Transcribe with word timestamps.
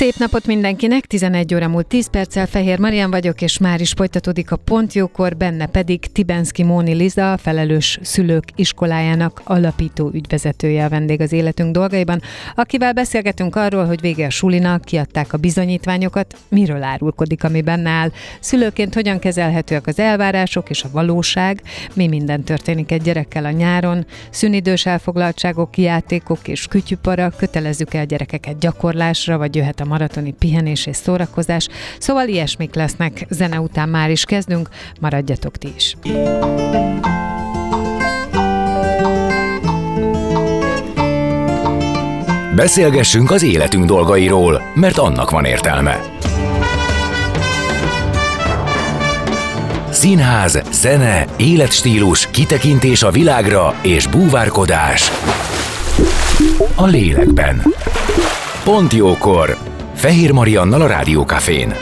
Szép 0.00 0.16
napot 0.16 0.46
mindenkinek, 0.46 1.06
11 1.06 1.54
óra 1.54 1.68
múlt 1.68 1.86
10 1.86 2.10
perccel 2.10 2.46
Fehér 2.46 2.78
Marian 2.78 3.10
vagyok, 3.10 3.42
és 3.42 3.58
már 3.58 3.80
is 3.80 3.92
folytatódik 3.92 4.50
a 4.50 4.56
Pontjókor, 4.56 5.36
benne 5.36 5.66
pedig 5.66 6.12
Tibenszki 6.12 6.62
Móni 6.62 6.92
Liza, 6.92 7.32
a 7.32 7.36
felelős 7.36 7.98
szülők 8.02 8.44
iskolájának 8.54 9.40
alapító 9.44 10.10
ügyvezetője 10.14 10.84
a 10.84 10.88
vendég 10.88 11.20
az 11.20 11.32
életünk 11.32 11.72
dolgaiban, 11.72 12.20
akivel 12.54 12.92
beszélgetünk 12.92 13.56
arról, 13.56 13.86
hogy 13.86 14.00
vége 14.00 14.26
a 14.26 14.30
sulinak, 14.30 14.84
kiadták 14.84 15.32
a 15.32 15.38
bizonyítványokat, 15.38 16.36
miről 16.48 16.82
árulkodik, 16.82 17.44
ami 17.44 17.60
benne 17.62 17.90
áll, 17.90 18.10
szülőként 18.40 18.94
hogyan 18.94 19.18
kezelhetőek 19.18 19.86
az 19.86 19.98
elvárások 19.98 20.70
és 20.70 20.82
a 20.82 20.90
valóság, 20.92 21.62
mi 21.94 22.08
minden 22.08 22.42
történik 22.42 22.92
egy 22.92 23.02
gyerekkel 23.02 23.44
a 23.44 23.50
nyáron, 23.50 24.06
szünidős 24.30 24.86
elfoglaltságok, 24.86 25.78
játékok 25.78 26.48
és 26.48 26.66
kütyüpara, 26.66 27.30
kötelezzük 27.36 27.94
el 27.94 28.06
gyerekeket 28.06 28.58
gyakorlásra, 28.58 29.38
vagy 29.38 29.54
jöhet 29.54 29.80
a 29.80 29.88
maratoni 29.90 30.34
pihenés 30.38 30.86
és 30.86 30.96
szórakozás, 30.96 31.68
szóval 31.98 32.28
ilyesmik 32.28 32.74
lesznek. 32.74 33.26
Zene 33.28 33.60
után 33.60 33.88
már 33.88 34.10
is 34.10 34.24
kezdünk, 34.24 34.68
maradjatok 35.00 35.56
ti 35.56 35.68
is. 35.76 35.96
Beszélgessünk 42.54 43.30
az 43.30 43.42
életünk 43.42 43.84
dolgairól, 43.84 44.62
mert 44.74 44.98
annak 44.98 45.30
van 45.30 45.44
értelme. 45.44 46.00
Színház, 49.90 50.62
zene, 50.72 51.24
életstílus, 51.36 52.30
kitekintés 52.30 53.02
a 53.02 53.10
világra 53.10 53.74
és 53.82 54.06
búvárkodás. 54.06 55.10
A 56.74 56.86
lélekben. 56.86 57.62
Pont 58.64 58.92
jókor! 58.92 59.69
Fehér 60.00 60.32
Mariannal 60.32 60.80
a 60.80 60.86
Rádiókafén. 60.86 61.72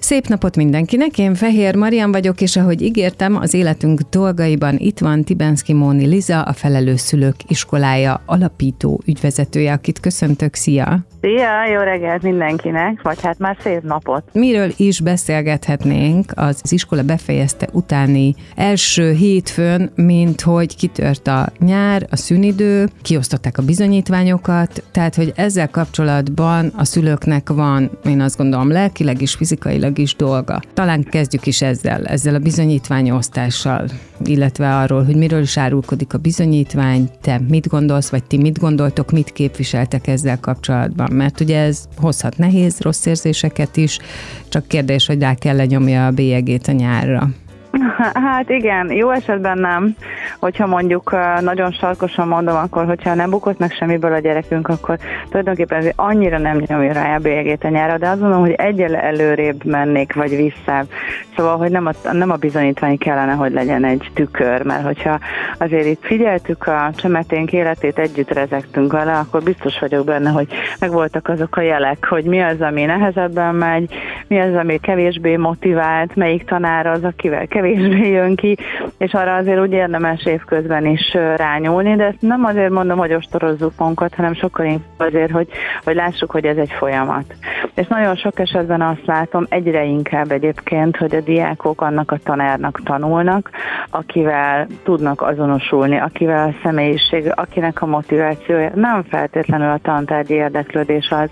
Szép 0.00 0.26
napot 0.26 0.56
mindenkinek, 0.56 1.18
én 1.18 1.34
Fehér 1.34 1.74
Marian 1.74 2.12
vagyok, 2.12 2.40
és 2.40 2.56
ahogy 2.56 2.82
ígértem, 2.82 3.36
az 3.36 3.54
életünk 3.54 4.00
dolgaiban 4.00 4.76
itt 4.78 4.98
van 4.98 5.24
Tibenszki 5.24 5.72
Móni 5.72 6.06
Liza, 6.06 6.42
a 6.42 6.52
Felelős 6.52 7.00
Szülők 7.00 7.36
Iskolája 7.48 8.22
alapító 8.26 9.00
ügyvezetője, 9.06 9.72
akit 9.72 10.00
köszöntök, 10.00 10.54
szia! 10.54 11.09
Szia, 11.20 11.66
jó 11.72 11.80
reggelt 11.80 12.22
mindenkinek, 12.22 13.02
vagy 13.02 13.20
hát 13.22 13.38
már 13.38 13.56
szép 13.60 13.82
napot. 13.82 14.22
Miről 14.32 14.70
is 14.76 15.00
beszélgethetnénk 15.00 16.32
az, 16.34 16.62
iskola 16.70 17.02
befejezte 17.02 17.68
utáni 17.72 18.34
első 18.56 19.12
hétfőn, 19.12 19.90
mint 19.94 20.40
hogy 20.40 20.76
kitört 20.76 21.26
a 21.26 21.48
nyár, 21.58 22.06
a 22.10 22.16
szünidő, 22.16 22.88
kiosztották 23.02 23.58
a 23.58 23.62
bizonyítványokat, 23.62 24.82
tehát 24.92 25.14
hogy 25.14 25.32
ezzel 25.36 25.70
kapcsolatban 25.70 26.72
a 26.76 26.84
szülőknek 26.84 27.48
van, 27.48 27.90
én 28.04 28.20
azt 28.20 28.36
gondolom, 28.36 28.70
lelkileg 28.70 29.22
is, 29.22 29.34
fizikailag 29.34 29.98
is 29.98 30.16
dolga. 30.16 30.60
Talán 30.74 31.02
kezdjük 31.02 31.46
is 31.46 31.62
ezzel, 31.62 32.06
ezzel 32.06 32.34
a 32.34 32.38
bizonyítványosztással, 32.38 33.84
illetve 34.24 34.76
arról, 34.76 35.04
hogy 35.04 35.16
miről 35.16 35.40
is 35.40 35.56
árulkodik 35.56 36.14
a 36.14 36.18
bizonyítvány, 36.18 37.10
te 37.20 37.40
mit 37.48 37.68
gondolsz, 37.68 38.10
vagy 38.10 38.24
ti 38.24 38.36
mit 38.36 38.58
gondoltok, 38.58 39.10
mit 39.10 39.32
képviseltek 39.32 40.06
ezzel 40.06 40.40
kapcsolatban 40.40 41.09
mert 41.10 41.40
ugye 41.40 41.58
ez 41.58 41.84
hozhat 41.96 42.38
nehéz, 42.38 42.80
rossz 42.80 43.06
érzéseket 43.06 43.76
is, 43.76 43.98
csak 44.48 44.68
kérdés, 44.68 45.06
hogy 45.06 45.20
rá 45.20 45.34
kell 45.34 45.56
lenyomja 45.56 46.06
a 46.06 46.10
bélyegét 46.10 46.68
a 46.68 46.72
nyárra. 46.72 47.30
Hát 48.14 48.50
igen, 48.50 48.92
jó 48.92 49.10
esetben 49.10 49.58
nem. 49.58 49.94
Hogyha 50.38 50.66
mondjuk 50.66 51.16
nagyon 51.40 51.70
sarkosan 51.70 52.28
mondom, 52.28 52.56
akkor 52.56 52.84
hogyha 52.84 53.14
nem 53.14 53.30
bukott 53.30 53.58
meg 53.58 53.72
semmiből 53.72 54.12
a 54.12 54.18
gyerekünk, 54.18 54.68
akkor 54.68 54.98
tulajdonképpen 55.28 55.92
annyira 55.96 56.38
nem 56.38 56.62
nyomja 56.66 56.92
rá 56.92 57.14
a 57.14 57.18
bélyegét 57.18 57.64
a 57.64 57.68
nyára, 57.68 57.98
de 57.98 58.08
azt 58.08 58.20
mondom, 58.20 58.40
hogy 58.40 58.52
egyel 58.52 58.96
előrébb 58.96 59.64
mennék, 59.64 60.14
vagy 60.14 60.36
vissza. 60.36 60.84
Szóval, 61.36 61.56
hogy 61.56 61.70
nem 61.70 61.86
a, 61.86 62.12
nem 62.12 62.30
a 62.30 62.36
bizonyítvány 62.36 62.98
kellene, 62.98 63.32
hogy 63.32 63.52
legyen 63.52 63.84
egy 63.84 64.10
tükör, 64.14 64.62
mert 64.62 64.84
hogyha 64.84 65.18
azért 65.58 65.86
itt 65.86 66.04
figyeltük 66.04 66.66
a 66.66 66.90
csemeténk 66.96 67.52
életét, 67.52 67.98
együtt 67.98 68.32
rezegtünk 68.32 68.92
vele, 68.92 69.12
akkor 69.12 69.42
biztos 69.42 69.78
vagyok 69.78 70.04
benne, 70.04 70.30
hogy 70.30 70.46
megvoltak 70.80 71.28
azok 71.28 71.56
a 71.56 71.60
jelek, 71.60 72.06
hogy 72.08 72.24
mi 72.24 72.40
az, 72.40 72.60
ami 72.60 72.84
nehezebben 72.84 73.54
megy, 73.54 73.94
mi 74.26 74.40
az, 74.40 74.54
ami 74.54 74.78
kevésbé 74.78 75.36
motivált, 75.36 76.16
melyik 76.16 76.44
tanár 76.44 76.86
az, 76.86 77.04
akivel 77.04 77.46
kevésbé 77.46 77.59
jön 77.64 78.36
ki, 78.36 78.56
és 78.98 79.12
arra 79.12 79.34
azért 79.34 79.60
úgy 79.60 79.72
érdemes 79.72 80.24
évközben 80.24 80.86
is 80.86 81.12
rányúlni, 81.36 81.96
de 81.96 82.04
ezt 82.04 82.20
nem 82.20 82.44
azért 82.44 82.70
mondom, 82.70 82.98
hogy 82.98 83.12
ostorozzuk 83.12 83.72
magunkat, 83.78 84.14
hanem 84.14 84.34
sokkal 84.34 84.66
inkább 84.66 84.88
azért, 84.96 85.30
hogy, 85.30 85.48
hogy 85.84 85.94
lássuk, 85.94 86.30
hogy 86.30 86.44
ez 86.44 86.56
egy 86.56 86.72
folyamat. 86.72 87.34
És 87.74 87.86
nagyon 87.86 88.16
sok 88.16 88.38
esetben 88.38 88.82
azt 88.82 89.06
látom, 89.06 89.46
egyre 89.48 89.84
inkább 89.84 90.30
egyébként, 90.30 90.96
hogy 90.96 91.14
a 91.14 91.20
diákok 91.20 91.80
annak 91.80 92.10
a 92.10 92.18
tanárnak 92.24 92.80
tanulnak, 92.84 93.50
akivel 93.90 94.66
tudnak 94.82 95.22
azonosulni, 95.22 95.98
akivel 95.98 96.48
a 96.48 96.54
személyiség, 96.62 97.32
akinek 97.34 97.82
a 97.82 97.86
motivációja 97.86 98.70
nem 98.74 99.02
feltétlenül 99.02 99.70
a 99.70 99.78
tantárgyi 99.82 100.34
érdeklődés 100.34 101.10
az, 101.10 101.30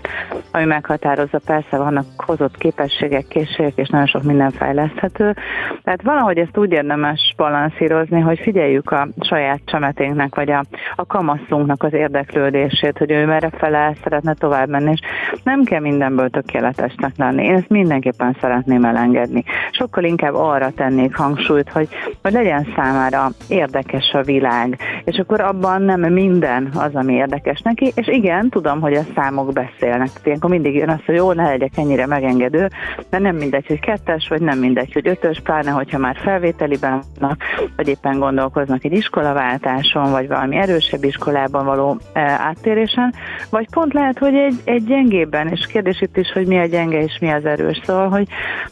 ami 0.51 0.65
meghatározza. 0.65 1.39
Persze 1.45 1.77
vannak 1.77 2.05
hozott 2.17 2.57
képességek, 2.57 3.27
készségek, 3.27 3.73
és 3.75 3.89
nagyon 3.89 4.07
sok 4.07 4.23
minden 4.23 4.51
fejleszthető. 4.51 5.35
Tehát 5.83 6.01
valahogy 6.19 6.47
ezt 6.47 6.57
úgy 6.57 6.71
érdemes 6.71 7.33
balanszírozni, 7.37 8.19
hogy 8.19 8.39
figyeljük 8.39 8.91
a 8.91 9.07
saját 9.19 9.59
csemeténknek, 9.65 10.35
vagy 10.35 10.51
a, 10.51 10.63
a 10.95 11.05
kamaszunknak 11.05 11.83
az 11.83 11.93
érdeklődését, 11.93 12.97
hogy 12.97 13.11
ő 13.11 13.25
merre 13.25 13.49
fele 13.49 13.93
szeretne 14.03 14.33
tovább 14.33 14.69
menni, 14.69 14.91
és 14.91 14.99
nem 15.43 15.63
kell 15.63 15.79
mindenből 15.79 16.29
tökéletesnek 16.29 17.11
lenni. 17.17 17.43
Én 17.43 17.53
ezt 17.53 17.69
mindenképpen 17.69 18.35
szeretném 18.41 18.85
elengedni. 18.85 19.43
Sokkal 19.71 20.03
inkább 20.03 20.33
arra 20.33 20.69
tennék 20.69 21.15
hangsúlyt, 21.15 21.69
hogy, 21.69 21.87
hogy 22.21 22.31
legyen 22.31 22.67
számára 22.75 23.27
érdekes 23.47 24.11
a 24.13 24.21
világ, 24.21 24.77
és 25.03 25.17
akkor 25.17 25.41
abban 25.41 25.81
nem 25.81 26.01
minden 26.01 26.69
az, 26.73 26.95
ami 26.95 27.13
érdekes 27.13 27.61
neki, 27.61 27.91
és 27.95 28.07
igen, 28.07 28.49
tudom, 28.49 28.81
hogy 28.81 28.93
a 28.93 29.05
számok 29.15 29.53
beszélnek. 29.53 30.09
Ilyenkor 30.23 30.49
mindig 30.49 30.75
jön 30.75 30.89
az, 30.89 31.05
hogy 31.05 31.15
jó, 31.15 31.31
ne 31.31 31.43
legyek 31.43 31.77
ennyire 31.77 32.05
megengedő, 32.05 32.67
de 33.09 33.19
nem 33.19 33.35
mindegy, 33.35 33.67
hogy 33.67 33.79
kettes, 33.79 34.27
vagy 34.27 34.41
nem 34.41 34.57
mindegy, 34.57 34.93
hogy 34.93 35.07
ötös, 35.07 35.39
pláne, 35.43 35.71
hogyha 35.71 35.97
már 35.97 36.08
felvételiben 36.17 37.03
vannak, 37.19 37.43
vagy 37.75 37.87
éppen 37.87 38.19
gondolkoznak 38.19 38.83
egy 38.83 38.91
iskolaváltáson, 38.91 40.11
vagy 40.11 40.27
valami 40.27 40.55
erősebb 40.55 41.03
iskolában 41.03 41.65
való 41.65 41.97
e, 42.13 42.21
áttérésen, 42.21 43.13
vagy 43.49 43.67
pont 43.71 43.93
lehet, 43.93 44.17
hogy 44.17 44.35
egy, 44.35 44.61
egy 44.63 44.83
gyengében, 44.83 45.47
és 45.47 45.65
kérdés 45.65 46.01
itt 46.01 46.17
is, 46.17 46.31
hogy 46.31 46.47
mi 46.47 46.59
a 46.59 46.65
gyenge 46.65 47.03
és 47.03 47.17
mi 47.21 47.29
az 47.29 47.45
erős. 47.45 47.81
Szóval, 47.83 48.09
hogy 48.09 48.27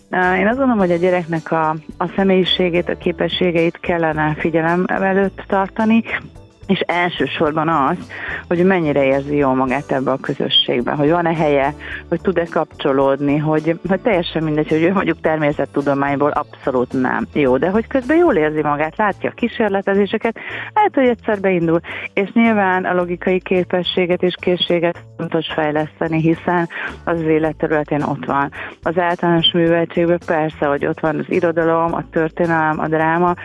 e, 0.10 0.40
én 0.40 0.48
azt 0.48 0.58
gondolom, 0.58 0.80
hogy 0.80 0.92
a 0.92 0.98
gyereknek 0.98 1.52
a, 1.52 1.70
a 1.98 2.08
személyiségét, 2.16 2.90
a 2.90 2.98
képességeit 2.98 3.80
kellene 3.80 4.36
figyelem 4.40 4.86
előtt 4.88 5.44
tartani, 5.48 6.04
és 6.68 6.80
elsősorban 6.80 7.70
az, 7.70 7.98
hogy 8.48 8.66
mennyire 8.66 9.06
érzi 9.06 9.36
jól 9.36 9.56
magát 9.56 9.92
ebbe 9.92 10.12
a 10.12 10.18
közösségben, 10.18 10.96
hogy 10.96 11.10
van-e 11.10 11.34
helye, 11.34 11.74
hogy 12.10 12.22
tud-e 12.22 12.46
kapcsolódni, 12.52 13.38
hogy, 13.38 13.80
hogy 13.88 14.00
teljesen 14.00 14.44
mindegy, 14.44 14.68
hogy 14.68 14.84
ő 14.84 14.92
mondjuk 14.92 15.22
természettudományból 15.22 16.30
abszolút 16.30 16.94
nem 16.94 17.28
jó, 17.34 17.58
de 17.58 17.70
hogy 17.70 17.88
közben 17.88 18.18
jól 18.18 18.36
érzi 18.36 18.62
magát, 18.62 18.98
látja 18.98 19.30
a 19.30 19.34
kísérletezéseket, 19.34 20.38
lehet, 20.74 20.96
hogy 20.96 21.08
egyszer 21.08 21.40
beindul, 21.40 21.80
és 22.14 22.32
nyilván 22.34 22.86
a 22.86 22.94
logikai 22.94 23.40
képességet 23.40 24.24
és 24.24 24.36
készséget 24.40 25.04
fontos 25.18 25.48
fejleszteni, 25.54 26.22
hiszen 26.22 26.70
az, 27.04 27.22
életterületén 27.22 28.02
ott 28.02 28.26
van. 28.26 28.52
Az 28.82 28.98
általános 28.98 29.52
műveltségben 29.54 30.20
persze, 30.26 30.66
hogy 30.66 30.86
ott 30.86 31.00
van 31.00 31.18
az 31.20 31.26
irodalom, 31.28 31.94
a 31.94 32.10
történelem, 32.10 32.80
a 32.80 32.88
dráma, 32.88 33.36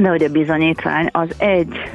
de 0.00 0.08
hogy 0.08 0.22
a 0.22 0.28
bizonyítvány 0.28 1.08
az 1.12 1.28
egy 1.38 1.90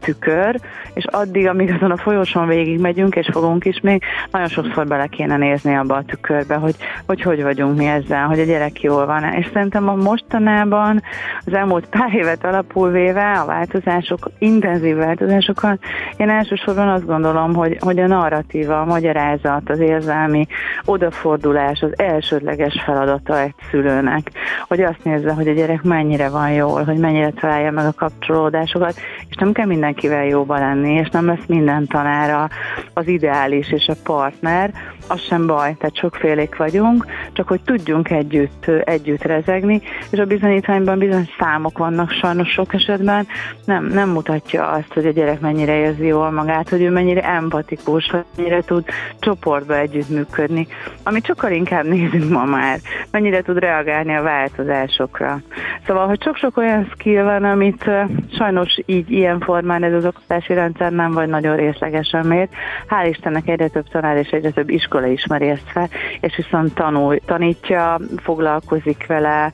tükör, 0.00 0.60
és 0.94 1.04
addig, 1.04 1.46
amíg 1.46 1.72
azon 1.72 1.90
a 1.90 1.96
folyosón 1.96 2.46
végig 2.46 2.80
megyünk, 2.80 3.16
és 3.16 3.28
fogunk 3.32 3.64
is 3.64 3.80
még, 3.82 4.02
nagyon 4.30 4.48
sokszor 4.48 4.86
bele 4.86 5.06
kéne 5.06 5.36
nézni 5.36 5.76
abba 5.76 5.94
a 5.94 6.02
tükörbe, 6.02 6.54
hogy 6.54 6.74
hogy, 7.06 7.22
hogy 7.22 7.42
vagyunk 7.42 7.76
mi 7.76 7.86
ezzel, 7.86 8.26
hogy 8.26 8.40
a 8.40 8.44
gyerek 8.44 8.82
jól 8.82 9.06
van. 9.06 9.32
És 9.32 9.48
szerintem 9.52 9.88
a 9.88 9.94
mostanában 9.94 11.02
az 11.44 11.52
elmúlt 11.52 11.86
pár 11.86 12.14
évet 12.14 12.44
alapul 12.44 12.90
véve 12.90 13.32
a 13.32 13.44
változások, 13.44 14.30
intenzív 14.38 14.96
változásokat, 14.96 15.78
én 16.16 16.28
elsősorban 16.28 16.88
azt 16.88 17.06
gondolom, 17.06 17.54
hogy, 17.54 17.76
hogy 17.80 17.98
a 17.98 18.06
narratíva, 18.06 18.80
a 18.80 18.84
magyarázat, 18.84 19.70
az 19.70 19.80
érzelmi 19.80 20.46
odafordulás 20.84 21.80
az 21.80 21.98
elsődleges 21.98 22.82
feladata 22.84 23.40
egy 23.40 23.54
szülőnek, 23.70 24.30
hogy 24.68 24.80
azt 24.80 25.04
nézze, 25.04 25.32
hogy 25.32 25.48
a 25.48 25.52
gyerek 25.52 25.82
mennyire 25.82 26.28
van 26.28 26.50
jól, 26.50 26.84
hogy 26.84 26.98
mennyire 26.98 27.30
találja 27.50 27.70
meg 27.70 27.86
a 27.86 27.92
kapcsolódásokat, 27.92 28.94
és 29.28 29.36
nem 29.36 29.52
kell 29.52 29.66
mindenkivel 29.66 30.24
jóba 30.24 30.58
lenni, 30.58 30.92
és 30.92 31.08
nem 31.08 31.26
lesz 31.26 31.46
minden 31.46 31.86
tanára 31.86 32.48
az 32.94 33.08
ideális 33.08 33.72
és 33.72 33.88
a 33.88 33.94
partner, 34.02 34.72
az 35.10 35.20
sem 35.20 35.46
baj, 35.46 35.74
tehát 35.78 35.96
sokfélék 35.96 36.56
vagyunk, 36.56 37.06
csak 37.32 37.48
hogy 37.48 37.60
tudjunk 37.60 38.10
együtt, 38.10 38.66
együtt 38.84 39.22
rezegni, 39.22 39.82
és 40.10 40.18
a 40.18 40.24
bizonyítványban 40.24 40.98
bizony 40.98 41.28
számok 41.38 41.78
vannak 41.78 42.10
sajnos 42.10 42.48
sok 42.48 42.74
esetben, 42.74 43.26
nem, 43.64 43.84
nem 43.84 44.08
mutatja 44.08 44.68
azt, 44.68 44.92
hogy 44.92 45.06
a 45.06 45.10
gyerek 45.10 45.40
mennyire 45.40 45.76
érzi 45.76 46.06
jól 46.06 46.30
magát, 46.30 46.68
hogy 46.68 46.82
ő 46.82 46.90
mennyire 46.90 47.22
empatikus, 47.24 48.10
hogy 48.10 48.24
mennyire 48.36 48.60
tud 48.60 48.84
csoportba 49.18 49.78
együttműködni, 49.78 50.66
amit 51.02 51.26
sokkal 51.26 51.50
inkább 51.50 51.84
nézünk 51.84 52.30
ma 52.30 52.44
már, 52.44 52.78
mennyire 53.10 53.42
tud 53.42 53.58
reagálni 53.58 54.14
a 54.14 54.22
változásokra. 54.22 55.40
Szóval, 55.86 56.06
hogy 56.06 56.22
sok-sok 56.22 56.56
olyan 56.56 56.90
skill 56.94 57.22
van, 57.22 57.44
amit 57.44 57.90
sajnos 58.38 58.78
így 58.86 59.10
ilyen 59.10 59.40
formán 59.40 59.82
ez 59.82 59.92
az 59.92 60.04
oktatási 60.04 60.54
rendszer 60.54 60.92
nem 60.92 61.12
vagy 61.12 61.28
nagyon 61.28 61.56
részlegesen 61.56 62.26
mér. 62.26 62.48
Hál' 62.88 63.08
Istennek 63.08 63.48
egyre 63.48 63.68
több 63.68 63.88
tanár 63.88 64.16
és 64.16 64.28
egyre 64.28 64.50
több 64.50 64.70
iskola 64.70 64.99
ismeri 65.08 65.48
ezt 65.48 65.70
fel, 65.72 65.88
és 66.20 66.36
viszont 66.36 66.74
tanul, 66.74 67.18
tanítja, 67.24 67.98
foglalkozik 68.22 69.06
vele, 69.06 69.52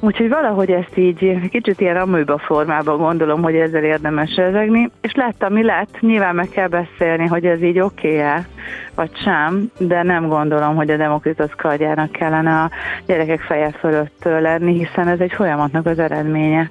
Úgyhogy 0.00 0.28
valahogy 0.28 0.70
ezt 0.70 0.96
így 0.96 1.48
kicsit 1.50 1.80
ilyen 1.80 1.96
amőba 1.96 2.38
formában 2.38 2.96
gondolom, 2.96 3.42
hogy 3.42 3.54
ezzel 3.54 3.84
érdemes 3.84 4.34
rezegni, 4.34 4.90
és 5.00 5.12
lett, 5.14 5.42
ami 5.42 5.64
lett, 5.64 6.00
nyilván 6.00 6.34
meg 6.34 6.48
kell 6.48 6.68
beszélni, 6.68 7.26
hogy 7.26 7.44
ez 7.44 7.62
így 7.62 7.80
oké-e, 7.80 8.46
vagy 8.94 9.10
sem, 9.16 9.70
de 9.78 10.02
nem 10.02 10.28
gondolom, 10.28 10.76
hogy 10.76 10.90
a 10.90 10.96
Demokritos 10.96 11.50
kardjának 11.56 12.12
kellene 12.12 12.60
a 12.60 12.70
gyerekek 13.06 13.40
feje 13.40 13.70
fölött 13.70 14.24
lenni, 14.24 14.78
hiszen 14.78 15.08
ez 15.08 15.20
egy 15.20 15.32
folyamatnak 15.32 15.86
az 15.86 15.98
eredménye. 15.98 16.70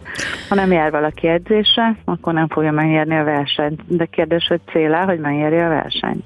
Ha 0.50 0.56
nem 0.56 0.72
jár 0.72 0.92
valaki 0.92 1.28
edzésre, 1.28 1.96
akkor 2.06 2.34
nem 2.34 2.48
fogja 2.48 2.72
megnyerni 2.72 3.18
a 3.18 3.24
versenyt, 3.24 3.82
de 3.88 4.06
kérdés, 4.06 4.48
hogy 4.48 4.60
célá, 4.72 5.06
hogy 5.06 5.20
megnyeri 5.20 5.58
a 5.58 5.68
versenyt. 5.68 6.24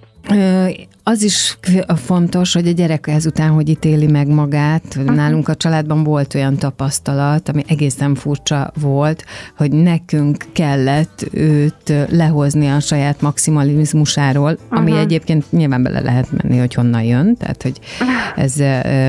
Az 1.11 1.23
is 1.23 1.57
fontos, 1.95 2.53
hogy 2.53 2.67
a 2.67 2.71
gyerek 2.71 3.07
ezután, 3.07 3.49
hogy 3.49 3.69
ítéli 3.69 4.07
meg 4.07 4.27
magát. 4.27 4.83
Uh-huh. 4.97 5.15
Nálunk 5.15 5.47
a 5.47 5.55
családban 5.55 6.03
volt 6.03 6.35
olyan 6.35 6.57
tapasztalat, 6.57 7.49
ami 7.49 7.63
egészen 7.67 8.15
furcsa 8.15 8.71
volt, 8.81 9.25
hogy 9.57 9.71
nekünk 9.71 10.45
kellett 10.51 11.27
őt 11.31 11.93
lehozni 12.09 12.67
a 12.67 12.79
saját 12.79 13.21
maximalizmusáról, 13.21 14.51
uh-huh. 14.51 14.79
ami 14.79 14.97
egyébként 14.97 15.51
nyilván 15.51 15.83
bele 15.83 15.99
lehet 15.99 16.27
menni, 16.31 16.57
hogy 16.57 16.73
honnan 16.73 17.03
jön, 17.03 17.35
tehát 17.35 17.63
hogy 17.63 17.79
ez 18.45 18.55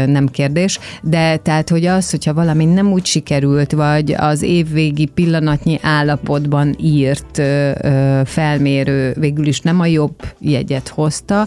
nem 0.06 0.26
kérdés, 0.26 0.78
de 1.02 1.37
tehát, 1.37 1.69
hogy 1.69 1.87
az, 1.87 2.10
hogyha 2.10 2.34
valami 2.34 2.64
nem 2.64 2.93
úgy 2.93 3.04
sikerült, 3.04 3.72
vagy 3.72 4.14
az 4.19 4.43
évvégi 4.43 5.06
pillanatnyi 5.06 5.78
állapotban 5.82 6.76
írt 6.81 7.43
felmérő 8.25 9.14
végül 9.19 9.46
is 9.46 9.60
nem 9.60 9.81
a 9.81 9.87
jobb 9.87 10.16
jegyet 10.38 10.88
hozta, 10.88 11.46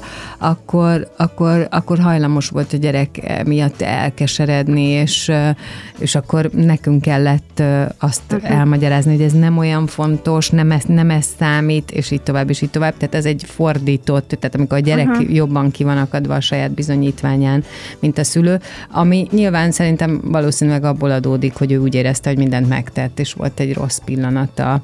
akkor, 0.50 1.08
akkor, 1.18 1.68
akkor 1.72 2.00
hajlamos 2.00 2.50
volt 2.50 2.74
a 2.74 2.78
gyerek 2.78 3.44
miatt 3.46 3.82
elkeseredni, 3.82 4.82
és, 4.82 5.32
és 5.98 6.16
akkor 6.16 6.50
nekünk 6.54 7.02
kellett 7.02 7.64
azt 8.00 8.22
uh-huh. 8.32 8.52
elmagyarázni, 8.52 9.12
hogy 9.12 9.26
ez 9.26 9.34
nem 9.34 9.58
olyan 9.58 9.88
fontos, 9.88 10.50
nem 10.50 10.72
ez, 10.72 10.84
nem 10.84 11.10
ez 11.10 11.28
számít, 11.40 11.92
és 11.92 12.12
így 12.12 12.22
tovább, 12.22 12.50
és 12.50 12.62
így 12.62 12.70
tovább. 12.70 12.98
Tehát 12.98 13.16
ez 13.16 13.26
egy 13.26 13.44
fordított, 13.48 14.28
tehát 14.28 14.56
amikor 14.56 14.78
a 14.78 14.82
gyerek 14.82 15.08
uh-huh. 15.08 15.34
jobban 15.34 15.72
ki 15.72 15.84
van 15.84 15.98
akadva 15.98 16.36
a 16.36 16.42
saját 16.42 16.72
bizonyítványán, 16.72 17.64
mint 18.00 18.18
a 18.18 18.24
szülő, 18.24 18.60
ami 18.92 19.28
nyilván 19.32 19.72
szerintem 19.72 20.22
valószínűleg 20.24 20.84
abból 20.84 21.12
adódik, 21.12 21.54
hogy 21.54 21.72
ő 21.72 21.78
úgy 21.78 21.96
érezte, 21.96 22.30
hogy 22.30 22.38
mindent 22.38 22.70
megtett, 22.70 23.20
és 23.20 23.34
volt 23.34 23.60
egy 23.60 23.74
rossz 23.74 24.00
pillanata 24.06 24.82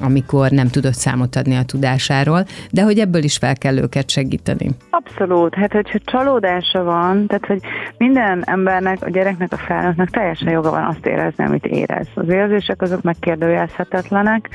amikor 0.00 0.50
nem 0.50 0.68
tudott 0.68 0.94
számot 0.94 1.36
adni 1.36 1.56
a 1.56 1.62
tudásáról, 1.62 2.44
de 2.70 2.82
hogy 2.82 2.98
ebből 2.98 3.22
is 3.22 3.36
fel 3.36 3.56
kell 3.56 3.76
őket 3.76 4.10
segíteni. 4.10 4.70
Abszolút, 4.90 5.54
hát 5.54 5.72
hogyha 5.72 5.98
csalódása 6.04 6.82
van, 6.82 7.26
tehát 7.26 7.46
hogy 7.46 7.60
minden 7.98 8.42
embernek, 8.46 8.98
a 9.02 9.10
gyereknek, 9.10 9.52
a 9.52 9.56
felnőttnek 9.56 10.10
teljesen 10.10 10.52
joga 10.52 10.70
van 10.70 10.84
azt 10.84 11.06
érezni, 11.06 11.44
amit 11.44 11.66
érez. 11.66 12.06
Az 12.14 12.28
érzések 12.28 12.82
azok 12.82 13.02
megkérdőjelezhetetlenek, 13.02 14.48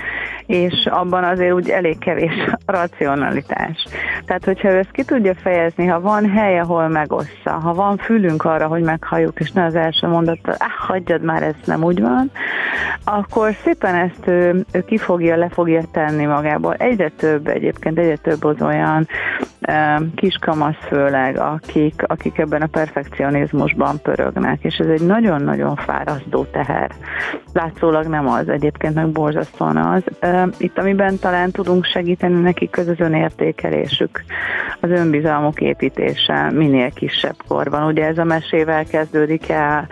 és 0.46 0.86
abban 0.86 1.24
azért 1.24 1.54
úgy 1.54 1.70
elég 1.70 1.98
kevés 1.98 2.34
a 2.66 2.72
racionalitás. 2.72 3.86
Tehát, 4.26 4.46
hogyha 4.46 4.70
ő 4.70 4.78
ezt 4.78 4.92
ki 4.92 5.04
tudja 5.04 5.36
fejezni, 5.36 5.86
ha 5.86 6.02
van 6.02 6.30
hely, 6.30 6.60
ahol 6.60 6.88
megossza, 6.88 7.52
ha 7.52 7.74
van 7.74 7.98
fülünk 7.98 8.44
arra, 8.44 8.68
hogy 8.68 8.82
meghalljuk, 8.82 9.40
és 9.40 9.52
ne 9.52 9.66
az 9.66 9.76
első 9.76 10.08
mondattal, 10.08 10.56
ah, 10.58 10.88
hagyjad 10.88 11.22
már, 11.22 11.44
ez 11.44 11.56
nem 11.66 11.84
úgy 11.84 12.02
van, 12.02 12.32
akkor 13.04 13.56
szépen 13.64 13.96
ezt 13.96 14.28
ő, 14.28 14.66
ő 14.72 14.84
ki 14.86 14.98
fogja, 14.98 15.29
le 15.36 15.50
fogja 15.50 15.82
tenni 15.92 16.26
magából. 16.26 16.74
Egyre 16.74 17.10
több 17.10 17.48
egyébként, 17.48 18.00
egyre 18.00 18.16
több 18.16 18.44
az 18.44 18.62
olyan 18.62 19.08
kiskamasz 20.16 20.86
főleg, 20.88 21.38
akik, 21.38 22.04
akik 22.08 22.38
ebben 22.38 22.62
a 22.62 22.66
perfekcionizmusban 22.66 24.02
pörögnek, 24.02 24.64
és 24.64 24.76
ez 24.76 24.88
egy 24.88 25.06
nagyon-nagyon 25.06 25.76
fárasztó 25.76 26.44
teher. 26.44 26.92
Látszólag 27.54 28.06
nem 28.06 28.28
az, 28.28 28.50
egyébként 28.50 28.94
meg 28.96 29.08
borzasztóan 29.08 29.78
az. 29.78 30.04
Itt, 30.58 30.78
amiben 30.78 31.20
talán 31.20 31.52
tudunk 31.52 31.86
segíteni 31.86 32.42
nekik, 32.42 32.78
az 32.78 32.88
az 32.88 33.00
önértékelésük, 33.00 34.24
az 34.80 34.90
önbizalmuk 34.90 35.62
építése 35.62 36.52
minél 36.52 36.92
kisebb 36.92 37.36
korban. 37.48 37.84
Ugye 37.84 38.06
ez 38.06 38.18
a 38.18 38.24
mesével 38.24 38.86
kezdődik 38.86 39.50
el, 39.50 39.88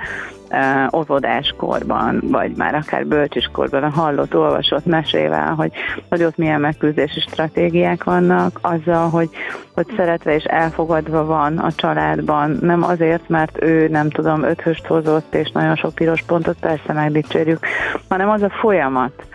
óvodáskorban, 0.96 2.20
vagy 2.22 2.52
már 2.56 2.76
akár 2.76 3.06
bölcsiskorban 3.06 3.84
a 3.84 3.90
hallott, 3.90 4.36
olvasott 4.36 4.86
mesével, 4.86 5.54
hogy, 5.54 5.72
hogy 6.10 6.24
ott 6.24 6.38
milyen 6.38 6.60
megküzdési 6.60 7.20
stratégiák 7.20 8.04
vannak, 8.04 8.60
azzal, 8.62 9.10
hogy, 9.10 9.30
hogy 9.74 9.86
szeretve 9.96 10.36
és 10.36 10.44
elfogadva 10.44 11.26
van 11.26 11.58
a 11.58 11.72
családban, 11.72 12.58
nem 12.62 12.84
azért, 12.84 13.30
mert 13.30 13.64
ő 13.64 13.88
nem 13.88 14.10
tudom, 14.10 14.44
öthöst 14.44 14.86
hozott, 14.86 15.36
és 15.36 15.52
nagyon 15.52 15.76
sok 15.76 15.96
piros 15.96 16.22
pontot 16.22 16.58
persze 16.60 16.94
megdicsérjük, 16.94 17.66
hanem 18.10 18.30
az 18.30 18.42
a 18.42 18.50
folyamat, 18.50 19.26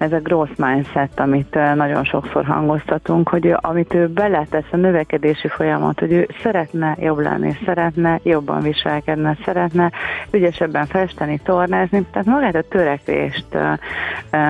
ez 0.00 0.12
a 0.12 0.20
growth 0.20 0.58
mindset, 0.58 1.20
amit 1.20 1.54
nagyon 1.74 2.04
sokszor 2.04 2.44
hangoztatunk, 2.44 3.28
hogy 3.28 3.54
amit 3.56 3.94
ő 3.94 4.08
beletesz 4.08 4.66
a 4.70 4.76
növekedési 4.76 5.48
folyamat, 5.48 5.98
hogy 5.98 6.12
ő 6.12 6.28
szeretne 6.42 6.96
jobb 7.00 7.18
lenni, 7.18 7.56
szeretne 7.64 8.20
jobban 8.22 8.62
viselkedni, 8.62 9.36
szeretne 9.44 9.92
ügyesebben 10.30 10.86
festeni, 10.86 11.40
tornázni, 11.44 12.06
tehát 12.12 12.26
magát 12.26 12.54
a 12.54 12.62
törekvést 12.68 13.46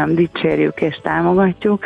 dicsérjük 0.06 0.80
és 0.80 1.00
támogatjuk, 1.02 1.84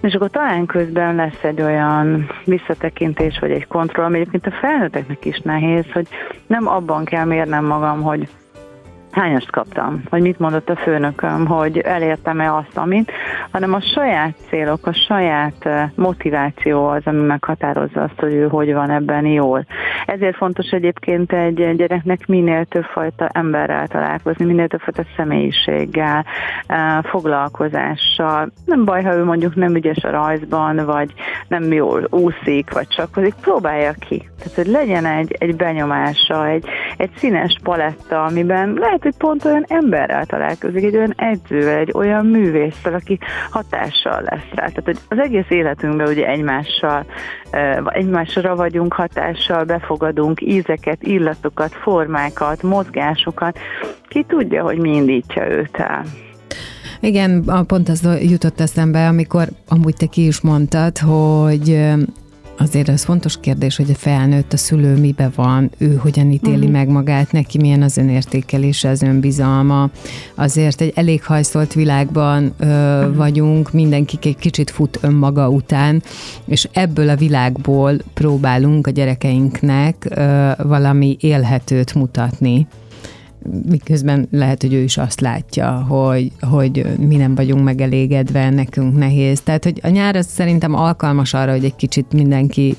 és 0.00 0.14
akkor 0.14 0.30
talán 0.30 0.66
közben 0.66 1.14
lesz 1.14 1.42
egy 1.42 1.62
olyan 1.62 2.30
visszatekintés, 2.44 3.38
vagy 3.38 3.50
egy 3.50 3.66
kontroll, 3.66 4.04
ami 4.04 4.18
egyébként 4.18 4.46
a 4.46 4.58
felnőtteknek 4.60 5.24
is 5.24 5.38
nehéz, 5.38 5.84
hogy 5.92 6.08
nem 6.46 6.68
abban 6.68 7.04
kell 7.04 7.24
mérnem 7.24 7.64
magam, 7.64 8.02
hogy 8.02 8.28
hányast 9.10 9.50
kaptam, 9.50 10.02
vagy 10.10 10.20
mit 10.20 10.38
mondott 10.38 10.70
a 10.70 10.76
főnököm, 10.76 11.46
hogy 11.46 11.78
elértem-e 11.78 12.54
azt, 12.54 12.76
amit, 12.76 13.12
hanem 13.50 13.74
a 13.74 13.80
saját 13.80 14.34
célok, 14.48 14.86
a 14.86 14.92
saját 14.92 15.68
motiváció 15.94 16.86
az, 16.86 17.02
ami 17.04 17.20
meghatározza 17.20 18.02
azt, 18.02 18.20
hogy 18.20 18.32
ő 18.32 18.48
hogy 18.48 18.72
van 18.72 18.90
ebben 18.90 19.26
jól. 19.26 19.66
Ezért 20.06 20.36
fontos 20.36 20.70
egyébként 20.70 21.32
egy 21.32 21.76
gyereknek 21.76 22.26
minél 22.26 22.64
többfajta 22.64 23.28
emberrel 23.32 23.86
találkozni, 23.86 24.44
minél 24.44 24.68
többfajta 24.68 25.04
személyiséggel, 25.16 26.24
foglalkozással. 27.02 28.50
Nem 28.64 28.84
baj, 28.84 29.02
ha 29.02 29.14
ő 29.14 29.24
mondjuk 29.24 29.54
nem 29.54 29.74
ügyes 29.74 30.04
a 30.04 30.10
rajzban, 30.10 30.84
vagy 30.84 31.12
nem 31.48 31.72
jól 31.72 32.06
úszik, 32.10 32.72
vagy 32.72 32.88
csak 32.88 33.18
próbálja 33.40 33.92
ki. 34.08 34.28
Tehát, 34.38 34.54
hogy 34.54 34.66
legyen 34.66 35.06
egy, 35.06 35.36
egy 35.38 35.56
benyomása, 35.56 36.46
egy, 36.46 36.64
egy 36.96 37.10
színes 37.16 37.56
paletta, 37.62 38.24
amiben 38.24 38.72
lehet, 38.72 38.99
hogy 39.02 39.14
pont 39.16 39.44
olyan 39.44 39.64
emberrel 39.68 40.26
találkozik, 40.26 40.84
egy 40.84 40.96
olyan 40.96 41.14
edzővel, 41.16 41.78
egy 41.78 41.92
olyan 41.94 42.26
művésztel, 42.26 42.94
aki 42.94 43.18
hatással 43.50 44.22
lesz 44.22 44.48
rá. 44.54 44.66
Tehát, 44.66 44.82
hogy 44.84 44.98
az 45.08 45.18
egész 45.18 45.48
életünkben 45.48 46.08
ugye 46.08 46.26
egymással, 46.26 47.06
egymásra 47.84 48.56
vagyunk 48.56 48.92
hatással, 48.92 49.64
befogadunk 49.64 50.40
ízeket, 50.40 51.02
illatokat, 51.02 51.74
formákat, 51.74 52.62
mozgásokat. 52.62 53.58
Ki 54.08 54.24
tudja, 54.28 54.62
hogy 54.62 54.78
mi 54.78 54.94
indítja 54.94 55.50
őt 55.50 55.76
el. 55.76 56.04
Igen, 57.00 57.44
pont 57.66 57.88
az 57.88 58.08
jutott 58.22 58.60
eszembe, 58.60 59.06
amikor 59.06 59.48
amúgy 59.68 59.94
te 59.94 60.06
ki 60.06 60.26
is 60.26 60.40
mondtad, 60.40 60.98
hogy 60.98 61.88
Azért 62.60 62.88
ez 62.88 63.04
fontos 63.04 63.40
kérdés, 63.40 63.76
hogy 63.76 63.90
a 63.90 63.94
felnőtt, 63.94 64.52
a 64.52 64.56
szülő 64.56 64.96
mibe 64.96 65.30
van, 65.34 65.70
ő 65.78 65.94
hogyan 65.94 66.30
ítéli 66.30 66.56
uh-huh. 66.56 66.70
meg 66.70 66.88
magát, 66.88 67.32
neki 67.32 67.58
milyen 67.58 67.82
az 67.82 67.96
önértékelése, 67.96 68.88
az 68.88 69.02
önbizalma. 69.02 69.90
Azért 70.34 70.80
egy 70.80 70.92
elég 70.94 71.24
hajszolt 71.24 71.72
világban 71.72 72.54
ö, 72.58 72.66
uh-huh. 72.66 73.16
vagyunk, 73.16 73.72
mindenki 73.72 74.18
egy 74.22 74.36
kicsit 74.36 74.70
fut 74.70 74.98
önmaga 75.00 75.48
után, 75.48 76.02
és 76.44 76.68
ebből 76.72 77.08
a 77.08 77.16
világból 77.16 77.96
próbálunk 78.14 78.86
a 78.86 78.90
gyerekeinknek 78.90 80.06
ö, 80.10 80.50
valami 80.62 81.16
élhetőt 81.20 81.94
mutatni 81.94 82.66
miközben 83.68 84.28
lehet, 84.30 84.62
hogy 84.62 84.74
ő 84.74 84.82
is 84.82 84.96
azt 84.96 85.20
látja, 85.20 85.84
hogy, 85.88 86.32
hogy 86.40 86.86
mi 86.98 87.16
nem 87.16 87.34
vagyunk 87.34 87.64
megelégedve, 87.64 88.50
nekünk 88.50 88.98
nehéz. 88.98 89.40
Tehát, 89.40 89.64
hogy 89.64 89.80
a 89.82 89.88
nyár 89.88 90.16
az 90.16 90.26
szerintem 90.26 90.74
alkalmas 90.74 91.34
arra, 91.34 91.50
hogy 91.50 91.64
egy 91.64 91.76
kicsit 91.76 92.12
mindenki 92.12 92.76